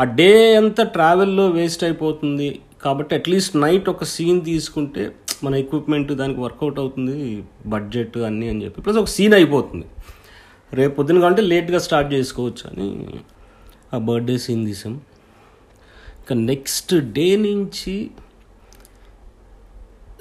ఆ 0.00 0.04
డే 0.04 0.56
అంతా 0.56 0.82
ట్రావెల్లో 0.82 1.48
వేస్ట్ 1.48 1.84
అయిపోతుంది. 1.84 2.60
కాబట్టి 2.84 3.14
అట్లీస్ట్ 3.14 3.56
నైట్ 3.56 3.88
ఒక 3.88 4.04
సీన్ 4.04 4.42
తీసుకుంటే 4.42 5.14
మన 5.44 5.54
ఎక్విప్మెంట్ 5.54 6.12
దానికి 6.12 6.40
వర్కౌట్ 6.40 6.78
అవుతుంది 6.78 7.44
బడ్జెట్ 7.66 8.18
అన్నీ 8.18 8.48
అని 8.48 8.64
చెప్పి. 8.64 8.80
ప్లస్ 8.80 8.96
ఒక 8.96 9.06
సీన్ 9.06 9.34
అయిపోతుంది. 9.34 9.86
రేపు 10.72 10.94
పొద్దున 10.94 11.20
కంటే 11.20 11.42
లేట్గా 11.42 11.78
స్టార్ట్ 11.78 12.14
చేసుకోవచ్చు 12.14 12.64
అని 12.70 12.88
ఆ 13.94 13.98
బర్త్డే 13.98 14.38
సీన్ 14.38 14.66
తీసాం 14.66 14.92
ఇంకా 16.18 16.34
నెక్స్ట్ 16.34 16.94
డే 16.94 17.36
నుంచి 17.36 18.10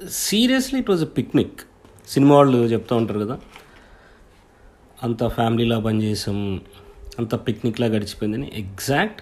seriously 0.10 0.80
it 0.80 0.90
was 0.90 1.04
a 1.04 1.12
picnic 1.18 1.62
cinema 2.08 2.36
వాళ్ళు 2.36 2.58
చెప్తూ 2.58 2.96
ఉంటారు 2.96 3.20
కదా 3.20 3.40
అంత 5.04 5.28
ఫ్యామిలీలా 5.28 5.78
పనిచేసాం 5.80 6.40
అంత 7.20 7.36
పిక్నిక్లా 7.36 7.88
గడిచిపోయిందని 7.88 8.48
ఎగ్జాక్ట్ 8.56 9.22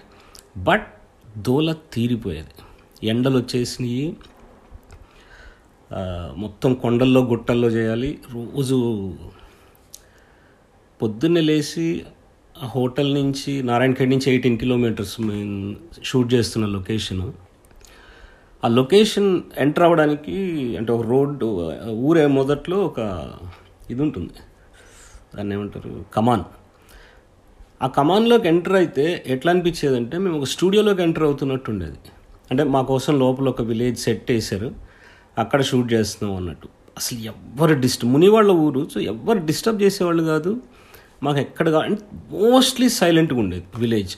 బట్ 0.58 0.88
దోల 1.36 1.70
తీరిపోయేది. 1.92 2.54
ఎండలు 3.06 3.36
వచ్చేసినాయి 3.38 4.16
మొత్తం 6.36 6.74
కొండల్లో 6.74 7.20
గుట్టల్లో 7.30 7.68
చేయాలి. 7.68 8.10
రోజు 8.32 8.78
పొద్దున్నే 11.02 11.40
లేచి 11.40 11.86
ఆ 12.62 12.66
హోటల్ 12.66 13.10
నుంచి 13.14 13.52
నారాయణఖేడ్ 13.62 14.10
నుంచి 14.10 14.28
ఎయిటీన్ 14.30 14.58
కిలోమీటర్స్ 14.58 15.16
మేము 15.20 15.76
షూట్ 16.04 16.28
చేస్తున్న 16.34 16.66
లొకేషన్. 16.66 17.24
ఆ 18.62 18.68
లొకేషన్ 18.68 19.30
ఎంటర్ 19.58 19.84
అవ్వడానికి 19.84 20.36
అంటే 20.76 20.92
ఒక 20.92 21.04
రోడ్డు 21.06 21.46
ఊరే 21.88 22.26
మొదట్లో 22.38 22.78
ఒక 22.78 23.00
ఇది 23.90 24.02
ఉంటుంది 24.02 24.40
దాన్ని 25.36 25.54
ఏమంటారు? 25.54 26.04
కమాన్. 26.14 26.44
ఆ 27.82 27.86
కమాన్లోకి 27.86 28.48
ఎంటర్ 28.48 28.72
అయితే 28.72 29.04
ఎట్లా 29.26 29.52
అనిపించేదంటే 29.52 30.18
మేము 30.18 30.38
ఒక 30.38 30.44
స్టూడియోలోకి 30.44 31.02
ఎంటర్ 31.02 31.24
అవుతున్నట్టు 31.24 31.70
ఉండేది 31.70 31.98
అంటే 32.50 32.62
మా 32.64 32.82
కోసం 32.82 33.18
లోపల 33.18 33.48
ఒక 33.48 33.62
విలేజ్ 33.62 33.98
సెట్ 33.98 34.30
వేశారు. 34.30 34.70
అక్కడ 35.38 35.60
షూట్ 35.62 35.92
చేస్తున్నాం 35.92 36.36
అన్నట్టు. 36.36 36.68
అసలు 36.96 37.18
ఎవ్వరు 37.18 37.74
డిస్టర్బ్ 37.80 38.12
ముని 38.12 38.28
వాళ్ళ 38.28 38.50
ఊరు 38.64 38.88
సో 38.94 39.00
ఎవ్వరు 39.00 39.38
డిస్టర్బ్ 39.46 39.82
చేసేవాళ్ళు 39.82 40.22
కాదు. 40.22 40.52
మాకు 41.22 41.38
ఎక్కడ 41.38 41.68
అంటే 41.68 42.02
మోస్ట్లీ 42.30 42.88
సైలెంట్గా 42.88 43.40
ఉండేది 43.40 43.64
విలేజ్. 43.76 44.14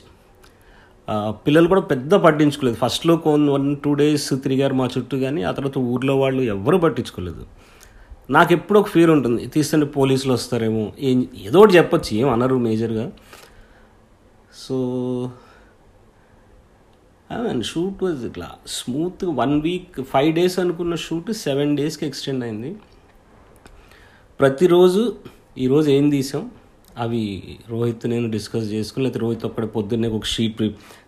పిల్లలు 1.46 1.68
కూడా 1.68 1.80
పెద్ద 1.80 2.14
పట్టించుకోలేదు. 2.24 2.76
ఫస్ట్లో 2.76 3.14
కొన్ని 3.16 3.50
వన్ 3.50 3.76
టూ 3.84 3.94
డేస్ 3.94 4.28
తిరిగారు 4.30 4.74
మా 4.74 4.86
చుట్టూ 4.98 5.16
కానీ 5.18 5.42
ఆ 5.42 5.50
తర్వాత 5.50 5.78
ఊర్లో 5.78 6.14
వాళ్ళు 6.18 6.42
ఎవ్వరు 6.42 6.76
పట్టించుకోలేదు. 6.76 7.44
నాకు 8.30 8.52
ఎప్పుడు 8.52 8.78
ఒక 8.78 8.88
ఫీర్ 8.88 9.10
ఉంటుంది. 9.10 9.46
తీస్తుంటే 9.46 9.86
పోలీసులు 9.86 10.32
వస్తారేమో. 10.32 10.92
ఏం 10.98 11.26
ఏదో 11.44 11.60
ఒకటి 11.60 11.76
చెప్పొచ్చు. 11.76 12.16
ఏం 12.16 12.28
అనరు 12.28 12.56
మేజర్గా. 12.56 13.12
సో 14.54 14.76
అండ్ 17.30 17.64
షూట్ 17.64 18.02
వాజ్ 18.02 18.24
ఇట్లా 18.24 18.50
smooth 18.66 19.24
one 19.24 19.62
week 19.62 20.02
five 20.02 20.34
days 20.34 20.58
అనుకున్న 20.58 20.94
షూట్ 20.94 21.32
సెవెన్ 21.32 21.76
డేస్కి 21.76 22.06
ఎక్స్టెండ్ 22.06 22.44
అయింది. 22.44 22.76
ప్రతిరోజు 24.40 25.16
ఈరోజు 25.58 25.90
ఏం 25.90 26.10
తీసాం? 26.10 26.50
అవి 26.98 27.58
రోహిత్ 27.68 28.06
నేను 28.06 28.30
డిస్కస్ 28.30 28.64
చేసుకుని 28.64 29.04
లేకపోతే 29.04 29.20
రోహిత్ 29.20 29.44
అక్కడ 29.44 29.64
పొద్దున్నే 29.64 30.08
ఒక 30.08 30.24
షీట్ 30.24 30.62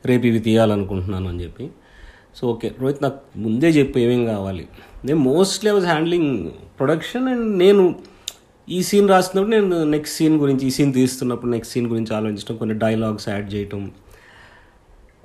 రేపు 0.06 0.26
ఇవి 0.26 0.38
తీయాలనుకుంటున్నాను 0.38 1.28
అని 1.28 1.42
చెప్పి. 1.42 1.70
సో 2.36 2.48
ఓకే 2.48 2.74
రోహిత్ 2.80 3.02
నాకు 3.02 3.18
ముందే 3.36 3.68
చెప్పు 3.68 3.98
ఏమేం 3.98 4.24
కావాలి. 4.24 4.68
నేను 5.04 5.18
mostly 5.18 5.70
I 5.70 5.74
was 5.74 5.86
handling 5.86 6.50
production 6.78 7.28
and 7.28 7.58
నేను 7.58 7.82
ఈ 8.68 8.82
సీన్ 8.82 9.08
రాసినప్పుడు 9.08 9.50
నేను 9.50 9.84
నెక్స్ట్ 9.84 10.16
సీన్ 10.16 10.36
గురించి 10.38 10.66
ఈ 10.66 10.70
సీన్ 10.70 10.92
తీస్తున్నప్పుడు 10.92 11.50
నెక్స్ట్ 11.50 11.74
సీన్ 11.74 11.86
గురించి 11.86 12.14
ఆలోచించడం 12.14 12.56
కొన్ని 12.56 12.74
డైలాగ్స్ 12.74 13.28
యాడ్ 13.28 13.54
చేయటం. 13.54 13.92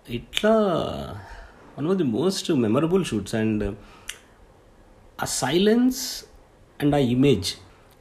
ఇట్లా 0.09 0.53
one 1.77 1.87
of 1.87 1.97
the 1.97 2.03
most 2.03 2.51
memorable 2.51 3.05
shoots 3.05 3.35
and 3.35 3.63
ఆ 5.23 5.25
సైలెన్స్ 5.25 6.01
అండ్ 6.79 6.95
ఆ 6.95 6.97
ఇమేజ్ 6.97 7.47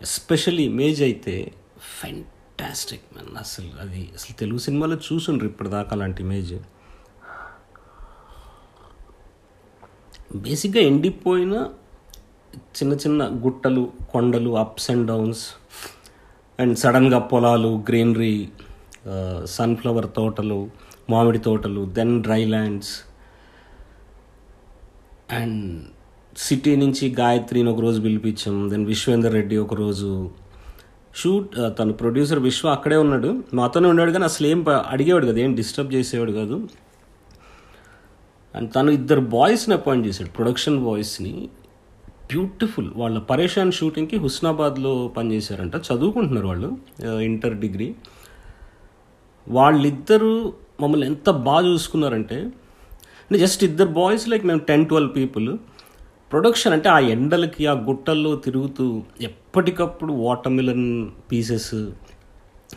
ఎస్పెషల్లీ 0.03 0.63
ఇమేజ్ 0.63 1.03
అయితే 1.03 1.53
ఫెంటాస్టిక్ 2.01 3.07
మ్యాన్ 3.15 3.37
అసలు 3.39 3.81
అది 3.81 4.11
అసలు 4.15 4.37
తెలుగు 4.37 4.59
సినిమాలో 4.59 4.97
చూసుండ్రు 5.13 5.47
ఇప్పటిదాకా 5.47 5.91
అలాంటి 5.93 6.23
ఇమేజ్ 6.23 6.53
బేసిక్గా 10.37 10.83
ఎండిపోయిన 10.83 11.69
చిన్న 12.57 12.93
చిన్న 12.93 13.25
గుట్టలు 13.25 13.93
కొండలు 14.11 14.57
అప్స్ 14.57 14.91
అండ్ 14.91 15.07
డౌన్స్ 15.07 15.45
అండ్ 16.61 16.79
సడన్గా 16.79 17.19
పొలాలు 17.19 17.85
గ్రీనరీ 17.89 18.49
సన్ఫ్లవర్ 19.45 20.07
తోటలు 20.17 20.71
మామిడి 21.11 21.39
తోటలు 21.39 21.85
then 21.85 22.23
dry 22.23 22.45
lands 22.45 22.91
and 25.33 25.83
city 26.39 26.77
నుంచి 26.77 27.15
గాయత్రిని 27.19 27.71
ఒక 27.71 27.81
రోజు 27.81 28.01
పిలిపించాం. 28.01 28.71
దెన్ 28.71 28.87
విశ్వేందర్ 28.87 29.33
రెడ్డి 29.33 29.57
ఒక 29.57 29.75
రోజు 29.75 30.31
షూట్ 31.17 31.79
తను 31.79 31.93
ప్రొడ్యూసర్ 31.93 32.39
విశ్వ 32.39 32.69
అక్కడే 32.69 32.97
ఉన్నాడు. 32.97 33.43
మాతోనే 33.55 33.89
ఉన్నాడు 33.89 34.11
కానీ 34.11 34.25
అసలు 34.25 34.47
ఏం 34.47 34.65
అడిగేవాడు 34.69 35.27
కదా 35.27 35.39
ఏం 35.39 35.55
డిస్టర్బ్ 35.55 35.95
చేసేవాడు 35.95 36.33
కాదు. 36.33 36.69
అండ్ 38.55 38.75
తను 38.75 38.91
ఇద్దరు 38.91 39.21
బాయ్స్ని 39.21 39.75
అపాయింట్ 39.75 40.07
చేశాడు. 40.07 40.31
ప్రొడక్షన్ 40.31 40.85
బాయ్స్ని. 40.85 41.49
బ్యూటిఫుల్. 42.33 42.91
వాళ్ళ 42.97 43.19
పరేషాన్ 43.19 43.73
షూటింగ్కి 43.73 44.17
హుస్నాబాద్లో 44.17 45.09
పనిచేశారంట. 45.09 45.77
చదువుకుంటున్నారు 45.77 46.47
వాళ్ళు. 46.47 46.79
Inter 47.21 47.57
degree. 47.57 47.95
వాళ్ళిద్దరూ 49.49 50.53
మమ్మల్ని 50.81 51.07
ఎంత 51.07 51.31
బాగా 51.31 51.67
చూసుకున్నారంటే 51.67 52.37
అంటే 52.37 53.39
జస్ట్ 53.39 53.65
ఇద్దరు 53.65 53.87
బాయ్స్ 53.87 54.29
లైక్ 54.29 54.45
మేము 54.45 54.61
టెన్ 54.61 54.87
ట్వెల్వ్ 54.87 55.17
పీపుల్. 55.17 55.59
ప్రొడక్షన్ 56.33 56.73
అంటే 56.73 56.89
ఆ 56.89 56.99
ఎండలకి 56.99 57.67
ఆ 57.67 57.73
గుట్టల్లో 57.73 58.37
తిరుగుతూ 58.37 59.03
ఎప్పటికప్పుడు 59.21 60.13
వాటర్ 60.13 60.53
మిలన్ 60.53 61.11
పీసెస్ 61.33 61.75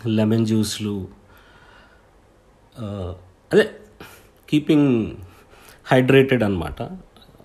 లెమన్ 0.08 0.46
జ్యూస్లు 0.46 1.08
అదే 2.80 3.70
కీపింగ్ 4.50 5.12
హైడ్రేటెడ్ 5.92 6.44
అనమాట 6.44 6.82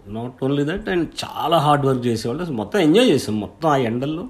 నాట్ 0.09 0.45
ఓన్లీ 0.45 0.65
దట్ 0.65 0.89
అండ్ 0.89 1.09
చాలా 1.25 1.59
హార్డ్ 1.59 1.87
వర్క్ 1.87 2.07
చేసేవాళ్ళు. 2.07 2.45
మొత్తం 2.45 2.79
ఎంజాయ్ 2.81 3.09
చేసాం 3.11 3.41
మొత్తం 3.41 3.69
ఆ 3.69 3.77
ఎండల్లో. 3.77 4.27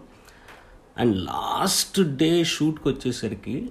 అండ్ 0.98 1.16
లాస్ట్ 1.16 2.16
డే 2.16 2.44
షూట్కి 2.44 2.88
వచ్చేసరికి 2.88 3.70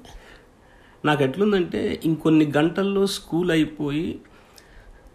నాకు 1.06 1.24
ఎట్లుందంటే 1.24 2.02
ఇంకొన్ని 2.06 2.52
గంటల్లో 2.58 3.06
స్కూల్ 3.08 3.52
అయిపోయి 3.52 4.20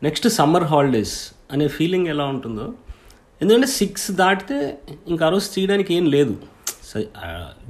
నెక్స్ట్ 0.02 0.28
సమ్మర్ 0.28 0.64
హాలిడేస్ 0.64 1.32
అనే 1.52 1.68
ఫీలింగ్ 1.68 2.06
ఎలా 2.06 2.24
ఉంటుందో. 2.24 2.74
ఎందుకంటే 3.42 3.66
సిక్స్ 3.66 4.10
దాటితే 4.10 4.78
ఇంకా 5.08 5.26
ఆ 5.26 5.28
రోజు 5.28 5.48
తీయడానికి 5.54 5.94
ఏం 5.94 6.06
లేదు. 6.06 6.36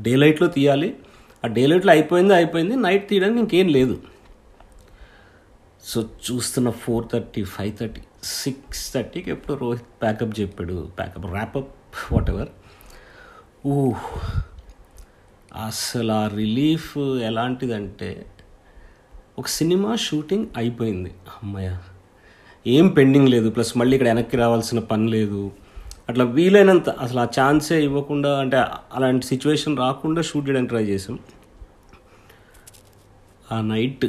డే 0.03 0.17
లైట్లో 0.17 0.49
తీయాలి. 0.49 0.97
ఆ 1.45 1.49
డే 1.49 1.67
లైట్లో 1.67 1.93
అయిపోయింది 1.93 2.35
అయిపోయింది. 2.35 2.77
నైట్ 2.77 3.09
తీయడానికి 3.09 3.39
ఇంకేం 3.39 3.69
లేదు. 3.69 4.01
సో 5.85 6.03
చూస్తున్న 6.03 6.71
four 6.71 7.05
thirty 7.13 7.45
five 7.45 7.77
thirty 7.77 8.01
six 8.25 8.95
థర్టీకి 8.95 9.31
ఎప్పుడు 9.31 9.55
రోహిత్ 9.55 10.03
ప్యాకప్ 10.03 10.41
చెప్పాడు. 10.41 10.91
Pack up 10.99 11.27
wrap up 11.27 11.73
whatever 12.31 12.49
ఊ 13.67 13.93
అసలు 15.67 16.13
ఆ 16.13 16.29
రిలీఫ్ 16.29 16.99
ఎలాంటిదంటే 16.99 18.27
ఒక 19.39 19.47
సినిమా 19.47 19.97
షూటింగ్ 19.97 20.47
అయిపోయింది. 20.57 21.11
అమ్మయ్య 21.43 21.79
ఏం 22.67 22.89
పెండింగ్ 22.89 23.29
లేదు. 23.29 23.51
ప్లస్ 23.51 23.79
మళ్ళీ 23.79 23.97
ఇక్కడ 23.97 24.09
వెనక్కి 24.09 24.37
రావాల్సిన 24.37 24.79
పని 24.79 25.09
లేదు. 25.09 25.51
అట్లా 26.09 26.25
వీలైనంత 26.25 26.89
అసలు 26.89 27.21
ఆ 27.21 27.25
ఛాన్సే 27.25 27.83
ఇవ్వకుండా 27.83 28.41
అంటే 28.41 28.57
అలాంటి 28.95 29.27
సిచ్యువేషన్ 29.27 29.79
రాకుండా 29.79 30.23
షూట్ 30.23 30.49
చేయడానికి 30.49 30.69
ట్రై 30.69 30.85
చేసాం 30.85 31.19
ఆ 33.53 33.61
నైట్ 33.61 34.07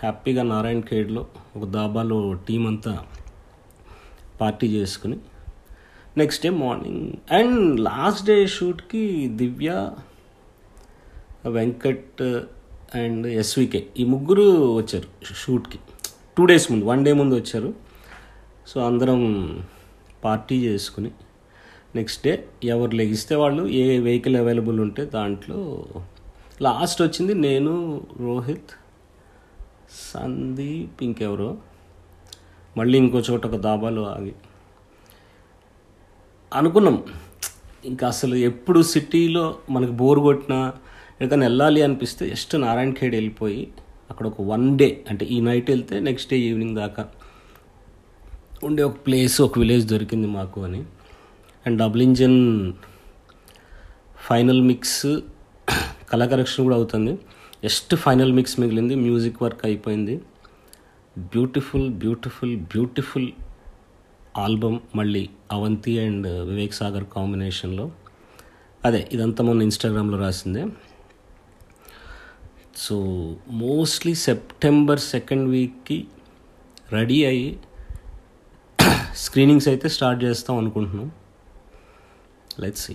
హ్యాపీగా 0.00 0.42
నారాయణ 0.42 0.80
ఖేడ్లో 0.80 1.26
ఒక 1.56 1.64
దాబాలో 1.64 2.34
టీం 2.48 2.66
అంతా 2.66 3.04
పార్టీ 4.40 4.66
చేసుకుని 4.66 5.16
next 6.16 6.42
day 6.42 6.50
morning 6.50 7.12
and 7.32 7.80
last 7.80 8.26
day 8.26 8.46
షూట్కి 8.46 9.28
Divya 9.28 9.90
Venkat 11.48 12.22
and 12.94 13.26
SVK 13.26 13.86
ఈ 13.98 14.04
ముగ్గురు 14.04 14.74
వచ్చారు 14.74 15.34
షూట్కి 15.34 15.78
టూ 16.38 16.44
డేస్ 16.44 16.72
ముందు 16.72 16.84
వన్ 16.84 17.04
డే 17.04 17.12
ముందు 17.12 17.34
వచ్చారు. 17.34 17.74
సో 18.66 18.80
అందరం 18.80 19.20
పార్టీ 20.24 20.64
చేసుకుని 20.64 21.10
నెక్స్ట్ 21.94 22.24
డే 22.24 22.48
ఎవరు 22.64 22.90
లెగిస్తే 22.90 23.34
వాళ్ళు 23.34 23.66
ఏ 23.66 23.98
వెహికల్ 23.98 24.36
అవైలబుల్ 24.36 24.80
ఉంటే 24.80 25.04
దాంట్లో 25.04 25.88
లాస్ట్ 26.62 27.02
వచ్చింది 27.02 27.34
నేను 27.34 28.02
రోహిత్ 28.20 28.70
సందీప్ 29.90 31.02
ఇంకెవరో? 31.02 31.56
మళ్ళీ 32.76 32.98
ఇంకో 32.98 33.18
చోట 33.18 33.46
ఒక 33.46 33.56
దాబాలో 33.56 34.06
ఆగి. 34.06 34.34
అనుకున్నాం. 36.54 37.04
ఇంకా 37.84 38.06
అసలు 38.06 38.34
ఎప్పుడు 38.34 38.82
సిటీలో 38.82 39.58
మనకు 39.70 39.90
బోర్ 39.90 40.20
కొట్టినా 40.20 40.72
ఎక్కడికైనా 41.10 41.46
వెళ్ళాలి 41.46 41.82
అనిపిస్తే 41.82 42.30
జస్ట్ 42.30 42.56
నారాయణ 42.56 42.92
ఖేడ్ 42.92 43.14
వెళ్ళిపోయి 43.14 43.72
అక్కడ 44.10 44.26
ఒక 44.26 44.40
వన్ 44.40 44.78
డే 44.78 45.04
అంటే 45.10 45.24
ఈ 45.24 45.40
నైట్ 45.40 45.70
వెళ్తే 45.70 46.00
నెక్స్ట్ 46.00 46.30
డే 46.30 46.38
ఈవినింగ్ 46.38 46.76
దాకా 46.76 47.08
ఉండే 48.62 48.82
ఒక 48.82 48.94
ప్లేస్ 49.06 49.40
ఒక 49.40 49.58
విలేజ్ 49.58 49.86
దొరికింది 49.86 50.26
మాకు 50.26 50.64
అని. 50.64 50.84
And 51.66 51.78
double 51.78 52.02
engine 52.02 52.72
final 54.28 54.62
mix 54.62 55.06
colour 56.12 56.30
correction 56.30 56.64
కూడా 56.64 56.76
అవుతుంది. 56.76 57.18
జస్ట్ 57.66 57.92
ఫైనల్ 58.02 58.32
మిక్స్ 58.38 58.56
మిగిలింది 58.62 58.94
మ్యూజిక్ 59.04 59.38
వర్క్ 59.44 59.62
అయిపోయింది. 59.68 60.14
బ్యూటిఫుల్ 61.16 61.86
బ్యూటిఫుల్ 62.02 62.54
బ్యూటిఫుల్ 62.74 63.28
ఆల్బమ్ 64.44 64.78
మళ్ళీ 64.98 65.22
అవంతి 65.56 65.94
అండ్ 66.04 66.28
వివేక్ 66.50 66.74
సాగర్ 66.80 67.06
కాంబినేషన్లో. 67.16 67.86
అదే 68.88 69.00
ఇదంతా 69.14 69.44
మొన్న 69.48 69.66
ఇన్స్టాగ్రామ్లో 69.68 70.18
రాసిందే. 70.24 70.62
సో 72.84 72.96
మోస్ట్లీ 73.64 74.14
సెప్టెంబర్ 74.26 75.02
సెకండ్ 75.12 75.46
వీక్కి 75.54 75.98
రెడీ 76.96 77.20
అయ్యి 77.30 77.48
స్క్రీనింగ్స్ 79.24 79.68
అయితే 79.72 79.86
స్టార్ట్ 79.96 80.20
చేస్తాం 80.26 80.56
అనుకుంటున్నాం. 80.62 81.08
లెట్స్ 82.62 82.84
సీ 82.88 82.94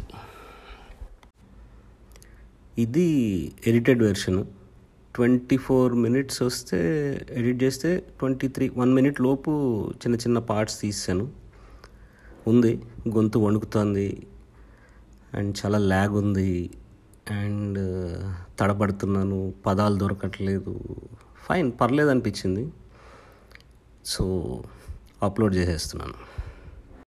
ఇది 2.77 3.07
edited 3.67 4.03
version. 4.03 4.45
Twenty 5.15 5.57
four 5.57 5.93
minutes 5.93 6.41
వస్తే 6.41 6.79
ఎడిట్ 7.31 7.63
చేస్తే 7.63 7.97
ట్వంటీ 8.19 8.47
త్రీ 8.47 8.71
వన్ 8.77 8.93
మినిట్ 8.93 9.21
లోపు 9.21 9.51
చిన్న 9.89 10.15
చిన్న 10.15 10.39
పార్ట్స్ 10.39 10.81
తీసాను. 10.81 11.31
ఉంది 12.47 12.81
గొంతు 13.09 13.39
వణుకుతుంది 13.39 14.27
అండ్ 15.33 15.57
చాలా 15.65 15.77
ల్యాగ్ 15.77 16.11
ఉంది 16.11 16.69
అండ్ 17.31 17.79
తడబడుతున్నాను 18.59 19.53
పదాలు 19.65 19.95
దొరకట్లేదు. 19.95 20.85
ఫైన్ 21.37 21.71
పర్లేదు 21.81 22.09
అనిపించింది. 22.09 22.73
సో 24.05 24.63
అప్లోడ్ 25.23 25.55
చేసేస్తున్నాను. 25.55 26.32